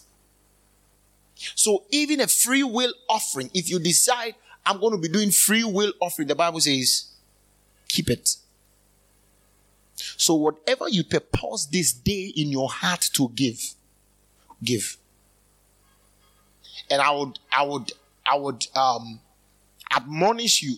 [1.56, 5.64] So, even a free will offering, if you decide I'm going to be doing free
[5.64, 6.28] will offering.
[6.28, 7.12] The Bible says,
[7.88, 8.38] keep it.
[9.96, 13.62] So whatever you purpose this day in your heart to give,
[14.64, 14.98] give.
[16.90, 17.92] And I would, I would,
[18.26, 19.20] I would um,
[19.92, 20.76] admonish you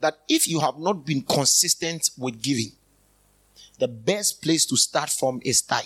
[0.00, 2.72] that if you have not been consistent with giving,
[3.78, 5.84] the best place to start from is tithe.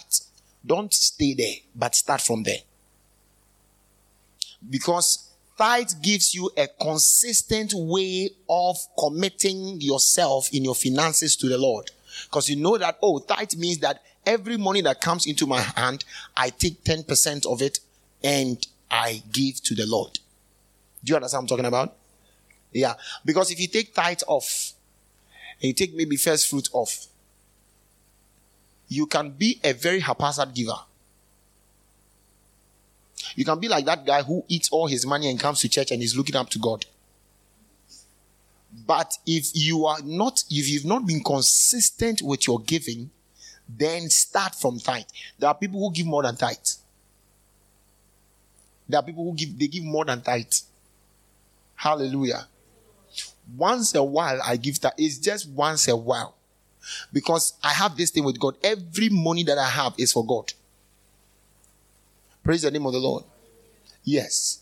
[0.65, 2.59] Don't stay there, but start from there.
[4.69, 11.59] Because tithe gives you a consistent way of committing yourself in your finances to the
[11.59, 11.91] Lord.
[12.25, 16.05] Because you know that, oh, tithe means that every money that comes into my hand,
[16.37, 17.81] I take 10% of it
[18.23, 20.19] and I give to the Lord.
[21.05, 21.97] Do you understand what I'm talking about?
[22.73, 22.95] Yeah.
[23.25, 24.73] Because if you take tithe off,
[25.61, 27.07] and you take maybe first fruit off,
[28.89, 30.79] you can be a very haphazard giver.
[33.37, 35.91] You can be like that guy who eats all his money and comes to church
[35.91, 36.87] and is looking up to God.
[38.87, 43.11] But if you are not, if you've not been consistent with your giving,
[43.69, 45.05] then start from tithe.
[45.39, 46.57] There are people who give more than tithe.
[48.89, 50.53] There are people who give, they give more than tithe.
[51.77, 52.47] Hallelujah.
[53.57, 54.95] Once a while, I give that.
[54.99, 56.35] It's just once a while.
[57.13, 58.57] Because I have this thing with God.
[58.63, 60.53] Every money that I have is for God.
[62.43, 63.25] Praise the name of the Lord.
[64.05, 64.60] Yes.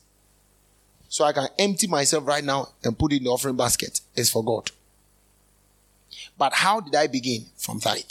[1.08, 4.00] So I can empty myself right now and put it in the offering basket.
[4.14, 4.70] It's for God.
[6.36, 7.46] But how did I begin?
[7.56, 8.04] From tithe.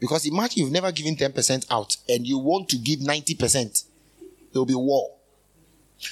[0.00, 3.84] Because imagine you've never given 10% out and you want to give 90%.
[4.52, 5.10] There will be war.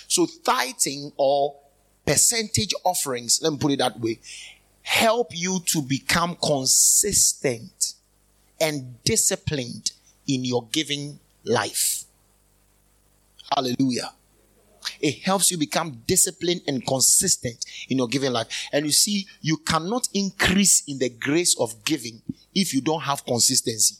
[0.08, 1.56] So tithing or
[2.04, 4.18] percentage offerings, let me put it that way,
[4.82, 7.94] help you to become consistent
[8.60, 9.92] and disciplined
[10.26, 12.04] in your giving life.
[13.54, 14.12] Hallelujah.
[15.00, 18.48] It helps you become disciplined and consistent in your giving life.
[18.72, 22.22] And you see, you cannot increase in the grace of giving
[22.54, 23.96] if you don't have consistency.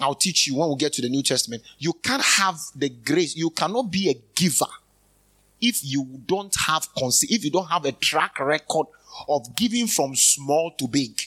[0.00, 1.62] I'll teach you when we get to the New Testament.
[1.78, 4.66] You can't have the grace, you cannot be a giver
[5.60, 8.86] if you don't have if you don't have a track record
[9.28, 11.20] of giving from small to big.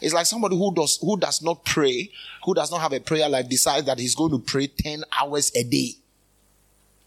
[0.00, 2.10] It's like somebody who does who does not pray,
[2.44, 5.50] who does not have a prayer life, decides that he's going to pray 10 hours
[5.54, 5.92] a day.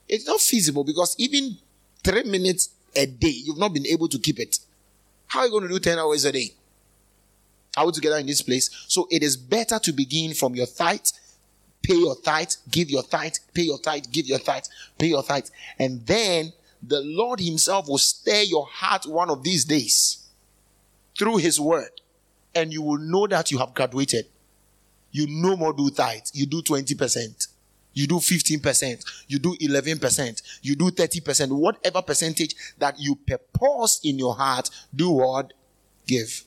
[0.07, 1.57] It's not feasible because even
[2.03, 4.59] three minutes a day, you've not been able to keep it.
[5.27, 6.51] How are you going to do 10 hours a day?
[7.75, 8.69] Are we together in this place?
[8.87, 11.05] So it is better to begin from your tithe,
[11.83, 14.63] pay your tithe, give your tithe, pay your tithe, give your tithe,
[14.97, 15.47] pay your tithe,
[15.77, 20.27] and then the Lord Himself will stir your heart one of these days
[21.17, 21.89] through His word,
[22.57, 24.25] and you will know that you have graduated.
[25.11, 27.47] You no more do tithes, you do 20%,
[27.93, 34.19] you do 15%, you do 11%, you do 30%, whatever percentage that you purpose in
[34.19, 35.53] your heart, do what?
[36.05, 36.43] Give.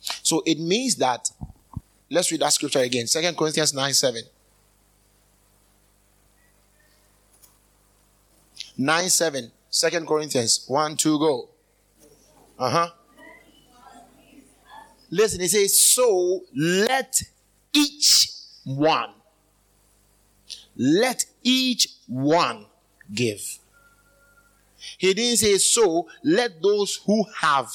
[0.00, 1.30] So it means that,
[2.10, 3.06] let's read that scripture again.
[3.06, 4.22] Second Corinthians 9 7.
[8.78, 9.52] 9 7.
[9.70, 11.48] 2 Corinthians 1 2 go.
[12.58, 12.90] Uh huh.
[15.10, 17.22] Listen, he says, So let
[17.72, 18.28] each
[18.64, 19.10] one,
[20.76, 22.66] let each one
[23.12, 23.58] give.
[24.98, 27.70] He didn't say, So let those who have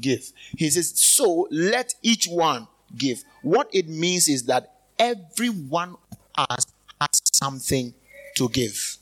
[0.00, 0.32] give.
[0.56, 3.22] He says, So let each one give.
[3.42, 5.96] What it means is that every one
[6.36, 6.66] of us
[7.00, 7.94] has something
[8.36, 8.98] to give.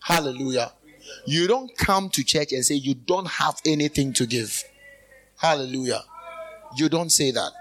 [0.00, 0.72] Hallelujah.
[1.26, 4.64] You don't come to church and say you don't have anything to give.
[5.44, 6.02] Hallelujah.
[6.74, 7.52] You don't say that.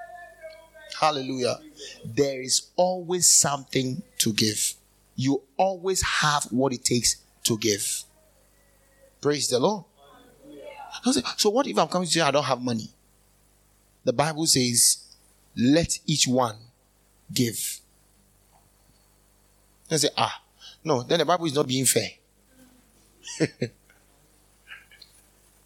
[1.02, 1.60] Hallelujah.
[2.06, 4.76] There is always something to give.
[5.18, 8.04] You always have what it takes to give.
[9.20, 9.84] Praise the Lord.
[11.36, 12.24] So, what if I'm coming to you?
[12.24, 12.90] I don't have money?
[14.06, 15.04] The Bible says,
[15.58, 16.56] let each one
[17.34, 17.82] give.
[19.92, 20.42] I say, ah,
[20.86, 22.12] no, then the Bible is not being fair.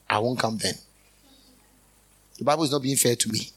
[0.09, 0.73] I won't come then.
[2.37, 3.49] The Bible is not being fair to me.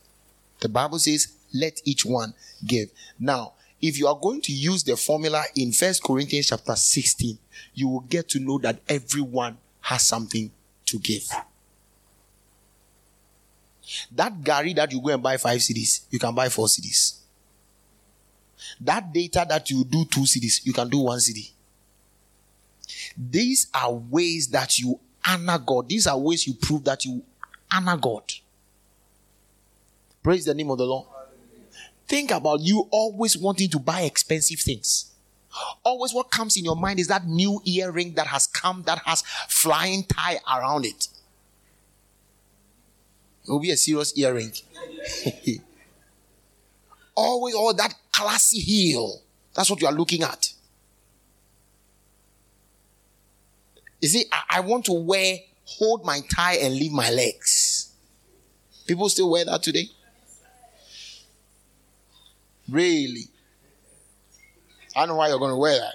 [0.61, 2.91] The Bible says, let each one give.
[3.19, 7.39] Now, if you are going to use the formula in First Corinthians chapter 16,
[7.75, 10.51] you will get to know that everyone has something
[10.87, 11.25] to give.
[14.13, 17.19] That gari that you go and buy five cedis, you can buy four cedis.
[18.81, 21.51] That data that you do two cedis, you can do one cedi.
[23.17, 25.89] These are ways that you honor God.
[25.89, 27.23] These are ways you prove that you
[27.73, 28.23] honor God.
[30.23, 31.07] Praise the name of the Lord.
[32.07, 35.13] Think about you always wanting to buy expensive things.
[35.85, 39.23] Always what comes in your mind is that new earring that has come that has
[39.49, 41.09] flying tie around it.
[43.45, 44.53] It will be a serious earring.
[47.15, 49.23] always all that classy heel.
[49.55, 50.53] That's what you are looking at.
[54.01, 57.93] You see, I, I want to wear, hold my tie and leave my legs.
[58.87, 59.89] People still wear that today?
[62.71, 63.29] Really?
[64.97, 65.95] I know why you're going to wear that.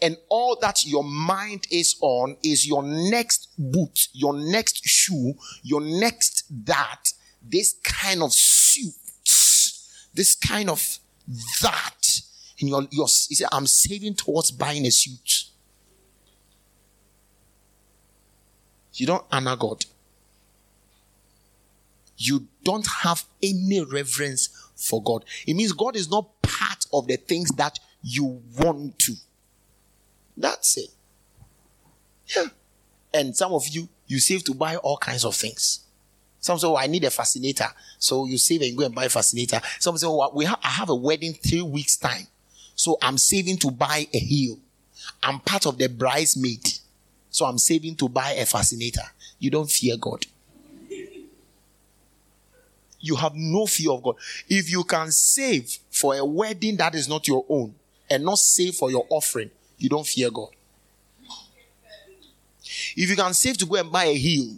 [0.00, 5.80] And all that your mind is on is your next boot, your next shoe, your
[5.80, 7.12] next that,
[7.42, 8.94] this kind of suit,
[10.14, 10.98] this kind of
[11.62, 12.20] that.
[12.60, 15.46] And you're, you're, you say, I'm saving towards buying a suit.
[18.94, 19.84] You don't honor God.
[22.16, 25.24] You don't have any reverence for God.
[25.46, 29.14] It means God is not part of the things that you want to.
[30.36, 30.90] That's it.
[32.34, 32.46] Yeah.
[33.12, 35.80] And some of you, you save to buy all kinds of things.
[36.40, 37.68] Some say, oh, I need a fascinator.
[37.98, 39.60] So you save and go and buy a fascinator.
[39.78, 42.26] Some say, oh, we have, I have a wedding three weeks time.
[42.74, 44.58] So I'm saving to buy a heel.
[45.22, 46.68] I'm part of the bridesmaid.
[47.30, 49.02] So I'm saving to buy a fascinator.
[49.38, 50.26] You don't fear God.
[53.04, 54.16] You have no fear of God.
[54.48, 57.74] If you can save for a wedding that is not your own
[58.10, 60.48] and not save for your offering, you don't fear God.
[62.96, 64.56] If you can save to go and buy a heel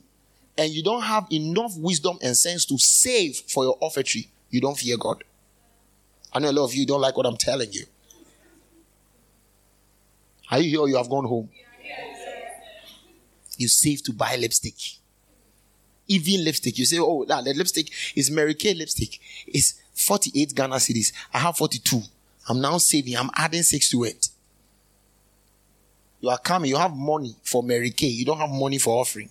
[0.57, 4.79] and you don't have enough wisdom and sense to save for your offertory, you don't
[4.79, 5.25] fear God.
[6.33, 7.85] I know a lot of you don't like what I'm telling you.
[10.53, 11.49] Are you here or you have gone home?
[13.59, 14.75] you save to buy lipstick.
[16.09, 16.79] Even lipstick.
[16.79, 19.19] You say, oh, that lipstick is Mary Kay lipstick.
[19.47, 21.13] It's 48 Ghana cedis.
[21.33, 22.03] I have 42.
[22.49, 23.17] I'm now saving.
[23.17, 24.29] I'm adding six to it.
[26.21, 26.71] You are coming.
[26.71, 28.09] You have money for Mary Kay.
[28.09, 29.31] You don't have money for offering.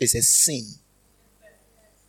[0.00, 0.64] It's a sin.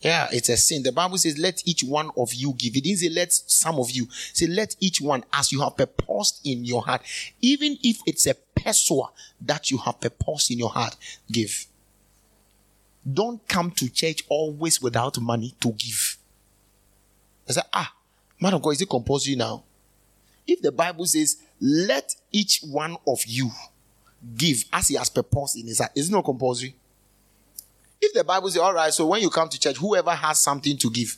[0.02, 0.84] Yeah, it's a sin.
[0.84, 2.76] The Bible says, let each one of you give.
[2.76, 4.08] It didn't say, let some of you.
[4.34, 7.02] Say, let each one as you have purposed in your heart.
[7.42, 9.10] Even if it's a pesewa
[9.42, 10.96] that you have purposed in your heart,
[11.30, 11.66] give.
[13.12, 16.18] Don't come to church always without money to give.
[17.48, 17.94] I said, ah,
[18.40, 19.64] man of God, is it compulsory now?
[20.46, 23.52] If the Bible says, let each one of you
[24.38, 26.76] give as he has purposed in his heart, is it not compulsory?
[28.02, 30.78] If the Bible says, all right, so when you come to church, whoever has something
[30.78, 31.18] to give,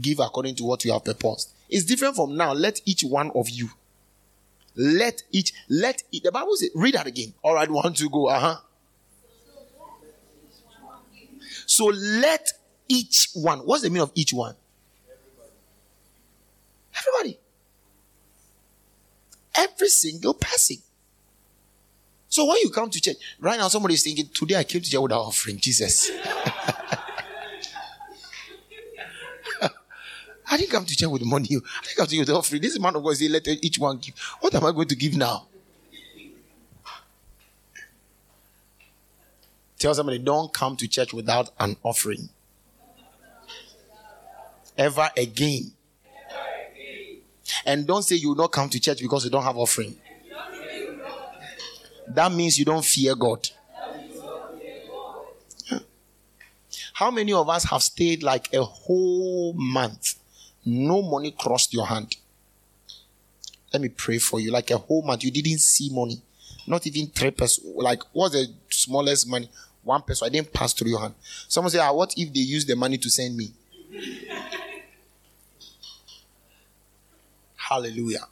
[0.00, 1.52] give according to what you have purposed.
[1.68, 2.52] It's different from now.
[2.52, 3.70] Let each one of you
[4.78, 7.34] Let each, let each, the Bible says, read that again.
[7.42, 8.28] All right, one, two, go.
[8.28, 8.56] Uh huh.
[11.78, 12.54] So let
[12.88, 13.60] each one.
[13.60, 14.56] What's the meaning of each one?
[16.98, 17.38] Everybody.
[19.54, 20.78] Every single person.
[22.28, 24.90] So when you come to church, right now somebody is thinking, today I came to
[24.90, 26.10] church without offering, Jesus.
[30.50, 31.46] I didn't come to church with money.
[31.46, 32.60] I didn't come to church with offering.
[32.60, 34.18] This man of God say, let each one give.
[34.40, 35.47] What am I going to give now?
[39.78, 42.28] Tell somebody, don't come to church without an offering.
[44.76, 45.72] Ever again.
[47.64, 49.96] And don't say you will not come to church because you don't have offering.
[52.08, 53.48] That means you don't fear God.
[56.94, 60.16] How many of us have stayed like a whole month?
[60.64, 62.16] No money crossed your hand.
[63.72, 64.50] Let me pray for you.
[64.50, 66.20] Like a whole month, you didn't see money.
[66.66, 67.32] Not even three.
[67.76, 69.48] Like, what's the smallest money?
[69.82, 70.26] One person.
[70.26, 71.14] I didn't pass through your hand.
[71.48, 73.52] Someone say, ah, what if they use the money to send me?
[77.56, 78.26] Hallelujah.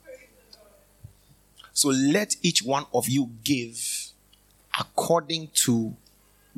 [1.72, 4.12] So let each one of you give
[4.78, 5.94] according to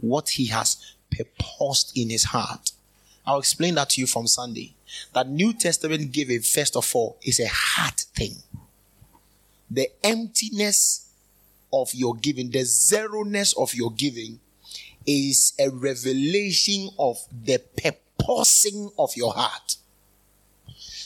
[0.00, 2.70] what he has purposed in his heart.
[3.26, 4.74] I'll explain that to you from Sunday.
[5.12, 8.36] That New Testament giving, first of all, is a heart thing.
[9.70, 11.08] The emptiness
[11.72, 14.40] of your giving, the zeroness of your giving,
[15.08, 19.76] is a revelation of the purposing of your heart.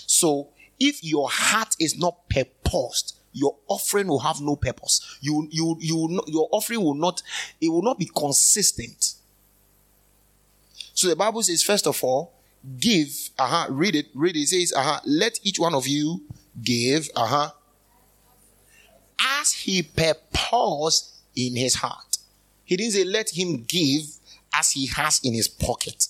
[0.07, 0.49] So,
[0.81, 5.19] if your heart is not purposed, your offering will have no purpose.
[5.21, 7.23] You, you, you, your offering will not,
[7.61, 9.15] it will not be consistent.
[10.95, 12.35] So the Bible says, first of all,
[12.81, 14.41] give, uh-huh, read it, read it.
[14.41, 16.23] It says, uh-huh, let each one of you
[16.61, 17.51] give, uh-huh,
[19.41, 22.12] as he purposed in his heart.
[22.73, 24.05] He didn't say, let him give
[24.55, 26.09] as he has in his pocket.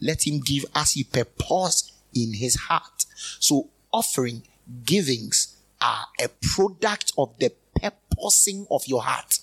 [0.00, 3.04] Let him give as he purposed in his heart.
[3.40, 4.44] So offering,
[4.84, 9.40] givings are a product of the purposing of your heart.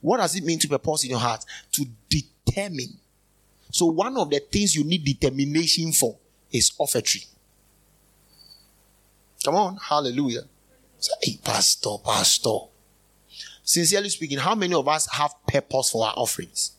[0.00, 1.44] What does it mean to purpose in your heart?
[1.72, 3.00] To determine.
[3.72, 6.16] So one of the things you need determination for
[6.52, 7.26] is offertory.
[9.44, 10.42] Come on, hallelujah.
[11.00, 12.56] Say, hey, pastor, pastor.
[13.70, 16.72] Sincerely speaking, how many of us have purpose for our offerings?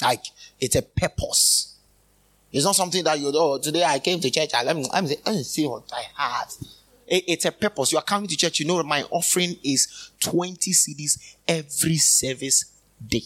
[0.00, 0.24] Like,
[0.58, 1.76] it's a purpose.
[2.50, 3.58] It's not something that you know.
[3.58, 4.54] Today I came to church.
[4.54, 6.54] I let me, let me, let me see what I have.
[7.06, 7.92] It, it's a purpose.
[7.92, 8.60] You are coming to church.
[8.60, 12.72] You know my offering is 20 cedis every service
[13.06, 13.24] day.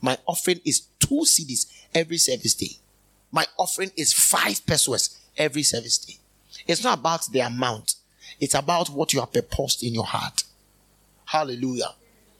[0.00, 2.78] My offering is two cedis every service day.
[3.30, 6.16] My offering is five pesewas every service day.
[6.66, 7.96] It's not about the amount.
[8.40, 10.44] It's about what you have purposed in your heart.
[11.24, 11.94] Hallelujah.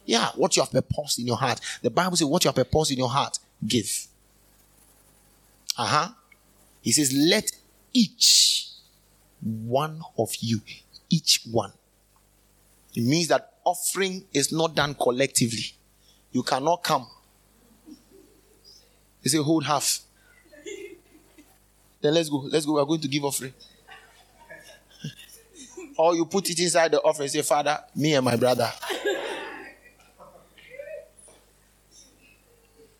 [0.05, 1.61] Yeah, what you have purposed in your heart.
[1.83, 4.07] The Bible says what you have purposed in your heart, give.
[5.77, 6.09] Uh huh.
[6.81, 7.51] He says, Let
[7.93, 8.69] each
[9.43, 10.61] one of you,
[11.11, 11.73] each one.
[12.95, 15.75] It means that offering is not done collectively.
[16.33, 17.07] You cannot come.
[19.23, 20.01] He say, Hold half.
[22.01, 22.37] Then let's go.
[22.37, 22.75] Let's go.
[22.75, 23.53] We are going to give offering.
[25.99, 28.71] Or you put it inside the offering say, Father, me and my brother.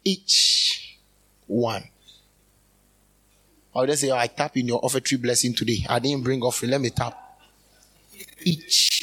[0.05, 0.99] Each
[1.47, 1.85] one.
[3.75, 5.85] Or they say, oh, I tap in your offertory blessing today.
[5.89, 6.71] I didn't bring offering.
[6.71, 7.41] Let me tap.
[8.43, 9.03] Each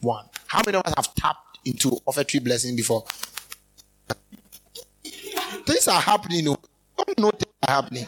[0.00, 0.26] one.
[0.46, 3.04] How many of us have tapped into offertory blessing before?
[5.66, 6.48] Things are happening.
[6.48, 6.56] Oh.
[6.96, 8.06] Don't know things are happening.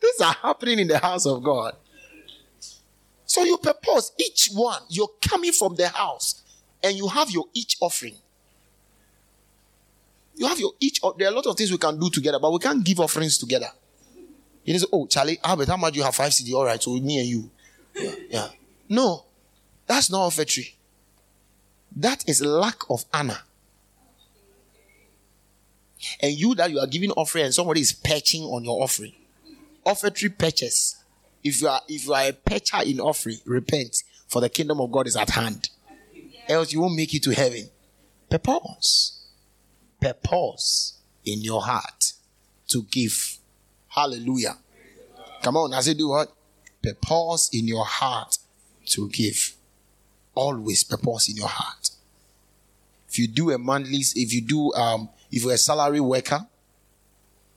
[0.00, 1.74] Things are happening in the house of God.
[3.28, 4.80] So you purpose each one.
[4.88, 6.42] You're coming from the house
[6.82, 8.14] and you have your each offering.
[10.34, 11.00] You have your each.
[11.18, 13.36] There are a lot of things we can do together, but we can't give offerings
[13.36, 13.68] together.
[14.64, 16.14] He didn't Oh, Charlie, Albert, how much you have?
[16.14, 16.54] Five cedi.
[16.54, 17.50] All right, so me and you.
[17.94, 18.14] Yeah.
[18.30, 18.48] yeah.
[18.88, 19.24] No,
[19.86, 20.74] that's not offertory.
[21.96, 23.38] That is lack of honor.
[26.22, 29.12] And you that you are giving offering and somebody is perching on your offering.
[29.84, 30.97] Offertory purchase.
[31.42, 34.90] If you are if you are a percher in offering, repent, for the kingdom of
[34.90, 35.70] God is at hand.
[36.48, 37.68] Else you won't make it to heaven.
[38.30, 39.26] Purpose.
[40.00, 42.12] Purpose in your heart
[42.68, 43.38] to give
[43.88, 44.56] Hallelujah.
[45.42, 46.32] Come on, I say do what?
[46.82, 48.38] Purpose in your heart
[48.86, 49.56] to give.
[50.34, 51.90] Always purpose in your heart.
[53.08, 56.46] If you do a monthly, if you do, um, if you're a salary worker,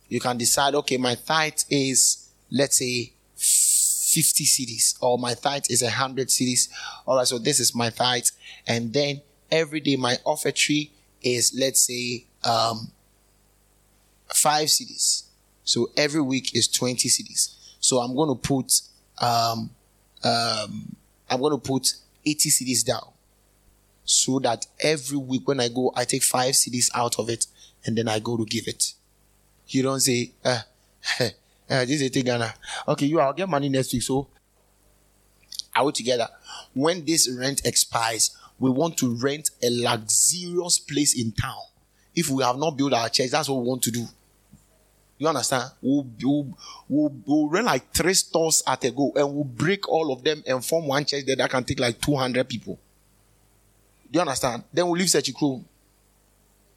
[0.07, 3.13] you can decide, okay, my tithe is, let's say,
[4.11, 6.67] 50 cedis or my tithe is 100 cedis.
[7.05, 8.25] All right, so this is my tithe.
[8.67, 10.91] And then every day my offertory
[11.21, 12.91] is, let's say, um,
[14.33, 15.23] 5 cedis.
[15.63, 17.55] So every week is 20 cedis.
[17.79, 18.81] So I'm going to put,
[19.19, 19.69] um,
[20.23, 20.95] um,
[21.29, 21.93] I'm going to put
[22.25, 23.07] 80 cedis down
[24.03, 27.47] so that every week when I go, I take 5 cedis out of it
[27.85, 28.93] and then I go to give it.
[29.67, 30.59] You don't say, uh,
[31.71, 32.53] uh, this is it, Ghana.
[32.89, 34.01] Okay, you I'll get money next week.
[34.03, 34.27] So
[35.75, 36.27] are we together?
[36.73, 41.61] When this rent expires, we want to rent a luxurious place in town.
[42.13, 44.05] If we have not built our church, that's what we want to do.
[45.17, 45.71] You understand?
[45.81, 46.57] We'll, we'll,
[46.89, 50.43] we'll, we'll rent like three stores at a go and we'll break all of them
[50.45, 52.79] and form one church there that can take like 200 people.
[54.11, 54.63] You understand?
[54.73, 55.63] Then we'll leave Sechikro.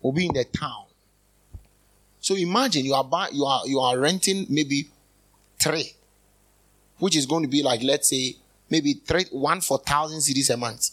[0.00, 0.83] We'll be in the town.
[2.24, 4.88] So imagine you are buy, you are you are renting maybe
[5.58, 5.92] three,
[6.98, 8.36] which is going to be like let's say
[8.70, 10.88] maybe three one for thousand cedis a month,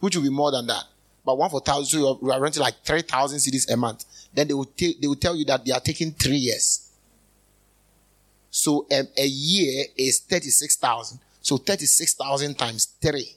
[0.00, 0.84] which will be more than that.
[1.24, 3.76] But one for thousand, so you are, you are renting like three thousand cedis a
[3.78, 4.04] month.
[4.34, 6.90] Then they will t- they will tell you that they are taking three years.
[8.50, 11.20] So um, a year is thirty six thousand.
[11.40, 13.34] So thirty six thousand times three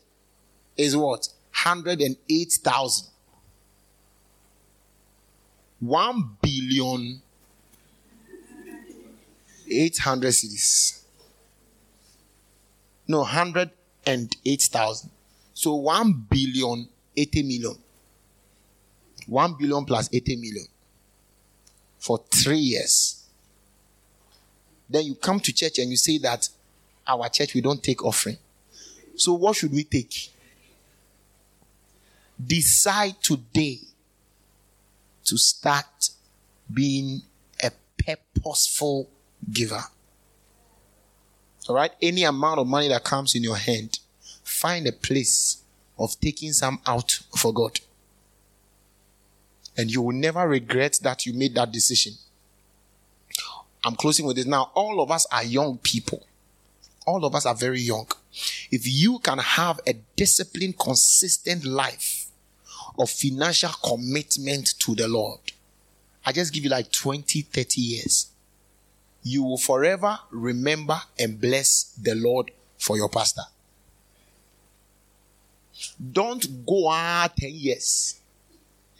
[0.76, 3.08] is what hundred and eight thousand.
[5.80, 7.22] One billion
[9.70, 11.02] 800 cedis.
[13.08, 15.10] No, 108,000.
[15.54, 17.76] So 1 billion, 80 million.
[19.28, 20.66] 1 billion plus 80 million
[21.98, 23.26] for three years.
[24.90, 26.50] Then you come to church and you say that
[27.08, 28.38] our church, we don't take offering.
[29.16, 30.32] So what should we take?
[32.44, 33.80] Decide today
[35.26, 36.10] to start
[36.74, 37.22] being
[37.64, 39.10] a purposeful
[39.52, 39.84] giver.
[41.68, 41.92] All right?
[42.02, 44.00] Any amount of money that comes in your hand,
[44.44, 45.62] find a place
[45.98, 47.80] of taking some out for God.
[49.78, 52.14] And you will never regret that you made that decision.
[53.84, 54.72] I'm closing with this now.
[54.74, 56.26] All of us are young people.
[57.06, 58.08] All of us are very young.
[58.72, 62.28] If you can have a disciplined, consistent life
[62.98, 65.40] of financial commitment to the Lord,
[66.26, 68.30] I just give you like 20, 30 years
[69.24, 73.44] you will forever remember and bless the Lord for your pastor.
[76.12, 78.20] Don't go out 10 years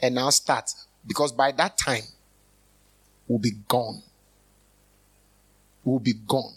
[0.02, 0.72] and now start
[1.06, 2.04] because by that time
[3.28, 4.02] we'll be gone.
[5.84, 6.54] We'll be gone.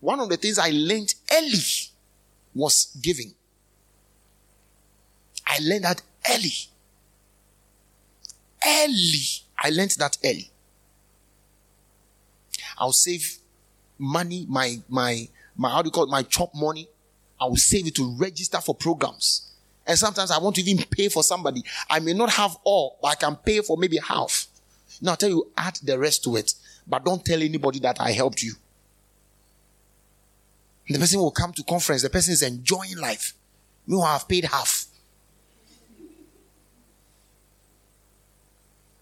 [0.00, 1.60] One of the things I learned early
[2.54, 3.32] was giving.
[5.46, 6.52] I learned that early.
[8.66, 9.20] Early.
[9.58, 10.49] I learned that early.
[12.80, 13.38] I'll save
[13.98, 16.88] money, my my my how do you call it, my chop money.
[17.38, 19.52] I will save it to register for programs.
[19.86, 21.62] And sometimes I want to even pay for somebody.
[21.88, 24.46] I may not have all, but I can pay for maybe half.
[25.00, 26.54] Now I tell you, add the rest to it.
[26.86, 28.54] But don't tell anybody that I helped you.
[30.88, 33.34] The person will come to conference, the person is enjoying life.
[33.86, 34.86] Me have paid half.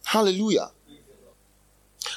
[0.05, 0.71] Hallelujah.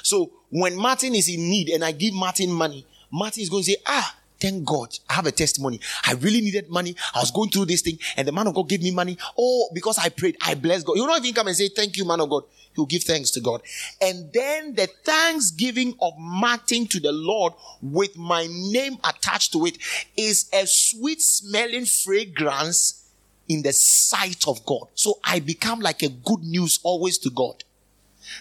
[0.02, 3.70] So when Martin is in need and I give Martin money, Martin is going to
[3.70, 5.80] say, Ah, thank God, I have a testimony.
[6.06, 6.94] I really needed money.
[7.14, 9.16] I was going through this thing, and the man of God gave me money.
[9.38, 10.96] Oh, because I prayed, I blessed God.
[10.96, 12.44] He'll not even come and say, Thank you, man of God.
[12.74, 13.62] He'll give thanks to God.
[14.00, 19.78] And then the thanksgiving of Martin to the Lord with my name attached to it
[20.16, 23.10] is a sweet smelling fragrance
[23.48, 24.88] in the sight of God.
[24.94, 27.64] So I become like a good news always to God.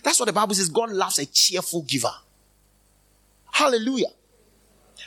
[0.03, 0.69] That's what the Bible says.
[0.69, 2.11] God loves a cheerful giver.
[3.51, 4.07] Hallelujah.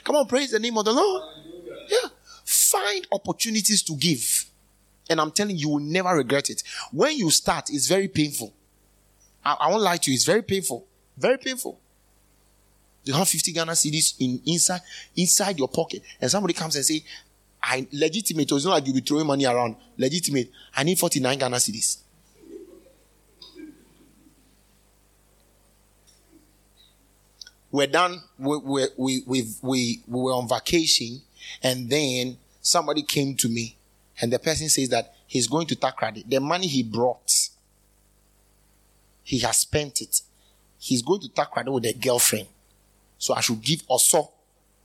[0.03, 1.23] Come on, praise the name of the Lord.
[1.87, 2.09] Yeah.
[2.43, 4.45] Find opportunities to give.
[5.09, 6.63] And I'm telling you, you will never regret it.
[6.91, 8.53] When you start, it's very painful.
[9.43, 10.85] I, I won't lie to you, it's very painful.
[11.17, 11.79] Very painful.
[13.03, 14.81] You have 50 Ghana cedis in inside
[15.15, 17.03] inside your pocket, and somebody comes and say,
[17.61, 19.75] I legitimate, it's not like you'll be throwing money around.
[19.97, 20.51] Legitimate.
[20.75, 21.97] I need 49 Ghana cedis.
[27.75, 28.21] We're done.
[28.39, 31.21] We, we, we, we, we, we were on vacation
[31.61, 33.75] and then somebody came to me
[34.21, 36.27] and the person says that he's going to Takoradi.
[36.27, 37.49] The money he brought,
[39.23, 40.21] he has spent it.
[40.79, 42.47] He's going to Takoradi with a girlfriend.
[43.17, 44.31] So I should give also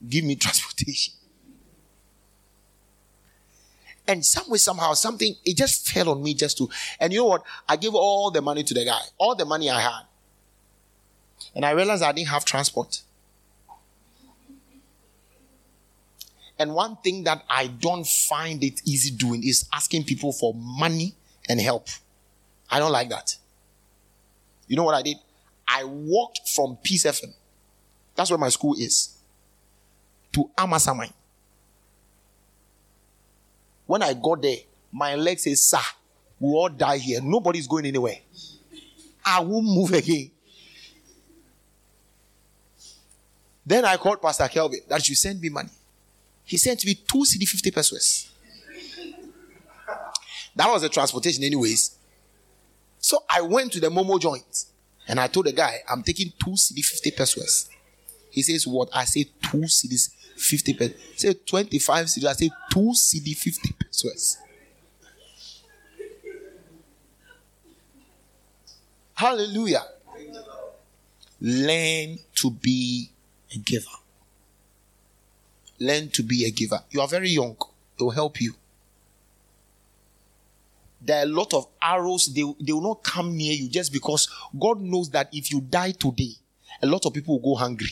[0.09, 1.15] give me transportation.
[4.09, 6.69] And some way, somehow, something, it just fell on me just to,
[6.99, 7.45] and you know what?
[7.69, 10.03] I gave all the money to the guy, all the money I had.
[11.55, 13.03] And I realized I didn't have transport.
[16.59, 21.15] And one thing that I don't find it easy doing is asking people for money
[21.49, 21.89] and help.
[22.71, 23.37] I don't like that.
[24.69, 25.17] You know what I did?
[25.67, 27.33] I walked from Peace FM.
[28.15, 29.17] That's where my school is.
[30.33, 31.13] To Amasaman.
[33.87, 34.59] When I got there,
[34.93, 35.79] my leg says, Sir,
[36.39, 37.21] we all die here.
[37.23, 38.19] Nobody's going anywhere.
[39.25, 40.31] I won't move again.
[43.71, 45.71] Then I called Pastor Kelvin that you send me money.
[46.43, 48.29] He sent me two cedi 50 pesewas.
[50.57, 51.97] That was the transportation, anyways.
[52.99, 54.65] So I went to the Momo joint
[55.07, 57.69] and I told the guy, I'm taking two cedi 50 pesewas.
[58.31, 58.89] He says, What?
[58.93, 60.97] I say two cedis 50 pesewas.
[61.21, 62.25] Say 25 cedis.
[62.25, 64.37] I say two cedi 50 pesewas.
[69.15, 69.85] Hallelujah.
[71.41, 73.11] Learn to be
[73.55, 73.87] a giver.
[75.79, 76.81] Learn to be a giver.
[76.91, 77.57] You are very young,
[77.99, 78.55] it will help you.
[81.03, 84.29] There are a lot of arrows, they, they will not come near you just because
[84.59, 86.33] God knows that if you die today,
[86.83, 87.91] a lot of people will go hungry.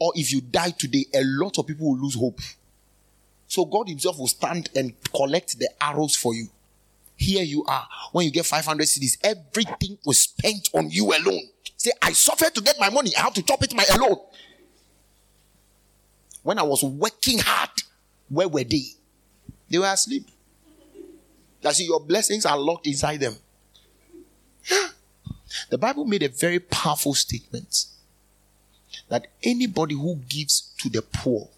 [0.00, 2.40] Or if you die today, a lot of people will lose hope.
[3.46, 6.48] So God Himself will stand and collect the arrows for you.
[7.16, 7.86] Here you are.
[8.12, 11.42] When you get 500 cedis, everything was spent on you alone.
[11.76, 13.12] Say, I suffered to get my money.
[13.16, 14.16] I have to chop it my alone.
[16.44, 17.70] When I was working hard,
[18.28, 18.84] where were they?
[19.68, 20.28] They were asleep.
[21.62, 23.34] That's your blessings are locked inside them.
[24.70, 24.88] Yeah.
[25.70, 27.86] The Bible made a very powerful statement
[29.08, 31.48] that anybody who gives to the poor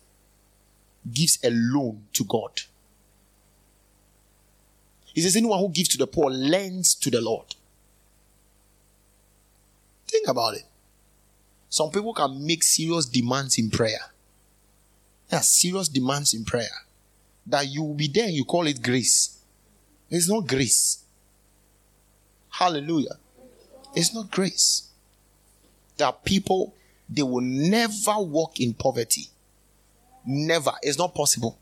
[1.13, 2.63] gives a loan to God.
[5.13, 7.57] He says, anyone who gives to the poor lends to the Lord.
[10.07, 10.65] Think about it.
[11.69, 13.99] Some people can make serious demands in prayer.
[15.29, 16.69] There are serious demands in prayer.
[17.47, 19.39] That you will be there you call it grace.
[20.11, 21.05] It's not grace.
[22.51, 23.17] Hallelujah.
[23.95, 24.89] It's not grace.
[25.97, 26.75] There are people,
[27.09, 29.29] they will never walk in poverty.
[30.25, 30.73] Never.
[30.83, 31.59] It's not possible.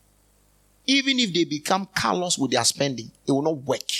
[0.86, 3.90] Even if they become callous with their spending, it will not work.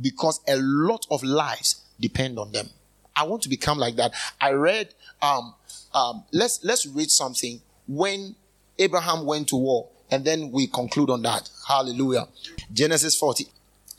[0.00, 2.68] Because a lot of lives depend on them.
[3.14, 4.12] I want to become like that.
[4.40, 5.54] I read um
[5.92, 7.60] um let's let's read something
[7.96, 8.34] when
[8.78, 11.48] Abraham went to war and then we conclude on that.
[11.68, 12.26] Hallelujah.
[12.72, 13.46] Genesis 40.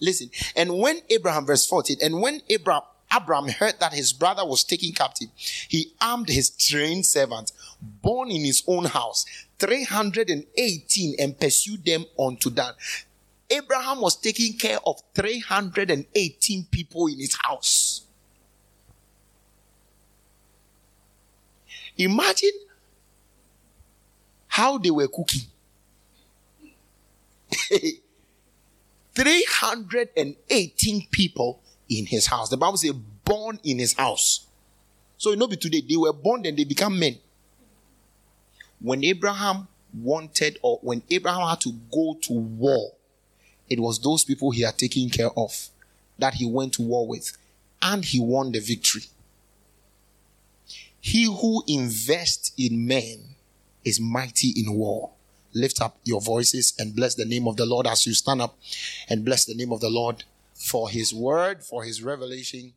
[0.02, 2.82] Listen, and when Abraham, verse 14, and when Abraham,
[3.16, 8.44] Abraham heard that his brother was taken captive, he armed his trained servants, born in
[8.44, 9.26] his own house,
[9.60, 12.74] 318, and pursued them unto Dan.
[13.50, 18.02] Abraham was taking care of 318 people in his house.
[21.98, 22.50] Imagine
[24.54, 25.41] how they were cooking.
[29.16, 32.49] 318 people in his house.
[32.49, 32.91] The Bible says
[33.26, 34.45] born in his house.
[35.18, 37.18] So you know today they were born and they become men.
[38.80, 42.91] When Abraham wanted or when Abraham had to go to war,
[43.68, 45.70] it was those people he had taken care of
[46.20, 47.36] that he went to war with
[47.82, 49.06] and he won the victory.
[51.01, 53.33] He who invests in men
[53.86, 55.12] is mighty in war.
[55.54, 58.58] Lift up your voices and bless the name of the Lord as you stand up
[59.10, 60.24] and bless the name of the Lord
[60.56, 62.74] for his word, for his revelation.